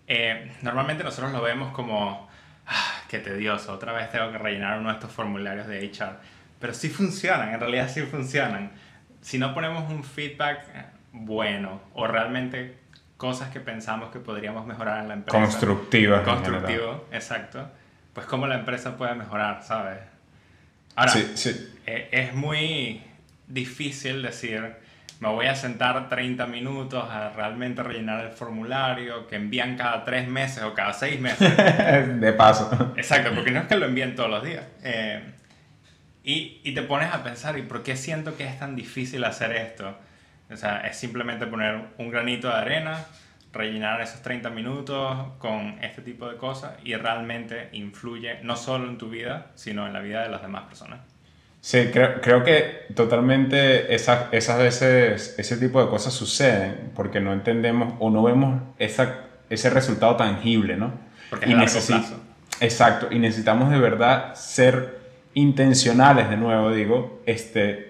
Eh, 0.07 0.53
normalmente 0.63 1.05
nosotros 1.05 1.33
lo 1.33 1.43
vemos 1.43 1.73
como, 1.73 2.29
ah, 2.67 3.03
qué 3.09 3.19
tedioso, 3.19 3.73
otra 3.73 3.93
vez 3.93 4.11
tengo 4.11 4.31
que 4.31 4.39
rellenar 4.39 4.79
uno 4.79 4.89
de 4.89 4.95
estos 4.95 5.11
formularios 5.11 5.67
de 5.67 5.85
HR. 5.85 6.17
Pero 6.61 6.75
sí 6.75 6.89
funcionan, 6.89 7.55
en 7.55 7.61
realidad 7.61 7.89
sí 7.89 8.03
funcionan. 8.03 8.71
Si 9.21 9.39
no 9.39 9.55
ponemos 9.55 9.91
un 9.91 10.05
feedback 10.05 10.65
eh, 10.75 10.85
bueno 11.13 11.81
o 11.95 12.07
realmente 12.07 12.79
cosas 13.17 13.51
que 13.51 13.61
pensamos 13.61 14.11
que 14.11 14.19
podríamos 14.19 14.67
mejorar 14.67 15.01
en 15.01 15.09
la 15.09 15.15
empresa. 15.15 15.39
Constructivas. 15.39 16.23
Constructivo, 16.23 17.07
exacto. 17.11 17.69
Pues 18.13 18.27
cómo 18.27 18.47
la 18.47 18.57
empresa 18.57 18.97
puede 18.97 19.15
mejorar, 19.15 19.63
¿sabes? 19.63 19.99
Ahora, 20.99 21.13
sí, 21.13 21.33
sí. 21.37 21.71
Eh, 21.87 22.09
es 22.11 22.35
muy 22.35 23.01
difícil 23.47 24.21
decir, 24.21 24.75
me 25.21 25.29
voy 25.29 25.47
a 25.47 25.55
sentar 25.55 26.09
30 26.09 26.47
minutos 26.47 27.05
a 27.09 27.31
realmente 27.31 27.85
rellenar 27.85 28.25
el 28.25 28.33
formulario 28.33 29.29
que 29.29 29.37
envían 29.37 29.77
cada 29.77 30.05
3 30.05 30.27
meses 30.27 30.65
o 30.65 30.75
cada 30.75 30.93
6 30.93 31.21
meses. 31.21 31.57
de 32.21 32.33
paso. 32.33 32.93
Exacto, 32.97 33.31
porque 33.33 33.53
no 33.53 33.61
es 33.61 33.67
que 33.69 33.77
lo 33.77 33.87
envíen 33.87 34.17
todos 34.17 34.29
los 34.29 34.43
días. 34.43 34.65
Eh, 34.83 35.23
y, 36.25 36.61
y, 36.65 36.75
te 36.75 36.83
pones 36.83 37.15
a 37.15 37.23
pensar, 37.23 37.57
¿y 37.59 37.63
por 37.63 37.85
qué 37.85 37.95
siento 37.95 38.37
que 38.37 38.45
es 38.45 38.59
tan 38.59 38.75
difícil 38.75 39.23
hacer 39.23 39.53
esto? 39.53 39.97
O 40.51 40.57
sea, 40.57 40.81
es 40.81 40.97
simplemente 40.97 41.47
poner 41.47 41.81
un 41.99 42.11
granito 42.11 42.49
de 42.49 42.55
arena, 42.55 43.05
rellenar 43.53 44.01
esos 44.01 44.23
30 44.23 44.51
minutos 44.51 45.17
con 45.39 45.79
este 45.83 46.03
tipo 46.03 46.29
de 46.29 46.37
cosas 46.37 46.75
y 46.85 46.95
realmente 46.95 47.69
influye 47.73 48.41
no 48.43 48.57
solo 48.57 48.89
en 48.89 48.99
tu 48.99 49.09
vida, 49.09 49.53
sino 49.55 49.87
en 49.87 49.93
la 49.93 50.01
vida 50.01 50.23
de 50.23 50.29
las 50.29 50.43
demás 50.43 50.65
personas. 50.65 51.01
Sí, 51.61 51.89
creo, 51.93 52.21
creo 52.21 52.45
que 52.45 52.87
totalmente 52.95 53.95
esas, 53.95 54.33
esas 54.33 54.59
veces 54.59 55.35
ese 55.39 55.57
tipo 55.57 55.83
de 55.83 55.91
cosas 55.91 56.15
suceden 56.15 56.93
porque 56.95 57.21
no 57.21 57.33
entendemos 57.33 57.95
o 57.99 58.11
no 58.11 58.23
vemos 58.23 58.63
esa, 58.79 59.25
ese 59.51 59.71
resultado 59.71 60.17
tangible, 60.17 60.77
¿no? 60.77 60.93
Porque 61.31 61.49
y 61.51 61.55
Exacto, 62.61 63.09
y 63.11 63.19
necesitamos 63.19 63.71
de 63.71 63.79
verdad 63.79 64.35
ser 64.35 64.99
intencionales, 65.35 66.29
de 66.29 66.37
nuevo 66.37 66.73
digo, 66.73 67.23
este, 67.27 67.88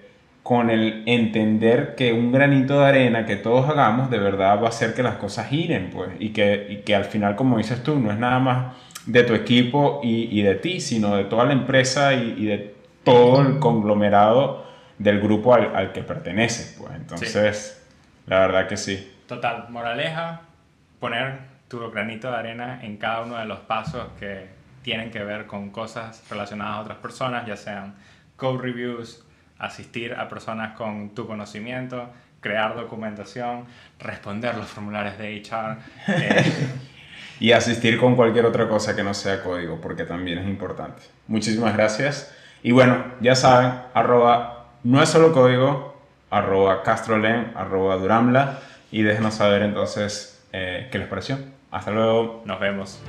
con 0.49 0.71
el 0.71 1.03
entender 1.05 1.93
que 1.93 2.11
un 2.11 2.31
granito 2.31 2.79
de 2.79 2.87
arena 2.87 3.27
que 3.27 3.35
todos 3.35 3.69
hagamos 3.69 4.09
de 4.09 4.17
verdad 4.17 4.59
va 4.59 4.65
a 4.65 4.69
hacer 4.69 4.95
que 4.95 5.03
las 5.03 5.17
cosas 5.17 5.47
giren, 5.47 5.91
pues, 5.91 6.09
y 6.17 6.29
que, 6.29 6.65
y 6.71 6.77
que 6.77 6.95
al 6.95 7.05
final, 7.05 7.35
como 7.35 7.59
dices 7.59 7.83
tú, 7.83 7.99
no 7.99 8.11
es 8.11 8.17
nada 8.17 8.39
más 8.39 8.75
de 9.05 9.21
tu 9.21 9.35
equipo 9.35 9.99
y, 10.01 10.27
y 10.31 10.41
de 10.41 10.55
ti, 10.55 10.81
sino 10.81 11.15
de 11.15 11.25
toda 11.25 11.45
la 11.45 11.53
empresa 11.53 12.15
y, 12.15 12.45
de 12.47 12.73
todo 13.03 13.43
el 13.43 13.59
conglomerado 13.59 14.65
del 14.97 15.21
grupo 15.21 15.53
al, 15.53 15.75
al 15.75 15.91
que 15.91 16.01
perteneces, 16.01 16.77
pues. 16.79 16.95
Entonces, 16.95 17.87
la 18.25 18.39
verdad 18.39 18.67
que 18.67 18.77
sí. 18.77 19.17
Total, 19.27 19.67
moraleja, 19.69 20.41
poner 20.99 21.41
tu 21.67 21.91
granito 21.91 22.31
de 22.31 22.37
arena 22.37 22.79
en 22.81 22.97
cada 22.97 23.21
uno 23.21 23.37
de 23.37 23.45
los 23.45 23.59
pasos 23.59 24.07
que 24.19 24.47
tienen 24.81 25.11
que 25.11 25.23
ver 25.23 25.45
con 25.45 25.69
cosas 25.69 26.27
relacionadas 26.27 26.77
a 26.77 26.81
otras 26.81 26.97
personas, 26.97 27.45
ya 27.45 27.55
sean 27.55 27.93
code 28.35 28.63
reviews, 28.63 29.23
asistir 29.59 30.13
a 30.13 30.27
personas 30.29 30.75
con 30.75 31.09
tu 31.09 31.27
conocimiento, 31.27 32.09
crear 32.39 32.75
documentación, 32.75 33.65
responder 33.99 34.55
los 34.55 34.67
formularios 34.67 35.17
de 35.17 35.41
HR. 35.41 35.77
Eh, 36.07 36.53
y 37.39 37.51
asistir 37.51 37.97
con 37.97 38.15
cualquier 38.15 38.45
otra 38.45 38.67
cosa 38.67 38.95
que 38.95 39.03
no 39.03 39.13
sea 39.13 39.43
código, 39.43 39.79
porque 39.79 40.03
también 40.05 40.39
es 40.39 40.47
importante. 40.47 41.03
Muchísimas 41.27 41.75
gracias. 41.75 42.35
Y 42.63 42.71
bueno, 42.71 43.03
ya 43.21 43.35
saben, 43.35 43.71
arroba 43.93 44.67
no 44.83 45.01
es 45.01 45.09
solo 45.09 45.33
código, 45.33 46.01
arroba 46.29 46.83
castrolen, 46.83 47.51
arroba 47.55 47.97
duramla, 47.97 48.59
y 48.91 49.03
déjenos 49.03 49.35
saber 49.35 49.61
entonces 49.61 50.43
eh, 50.51 50.89
qué 50.91 50.97
les 50.97 51.07
pareció. 51.07 51.37
Hasta 51.71 51.91
luego. 51.91 52.41
Nos 52.45 52.59
vemos. 52.59 52.99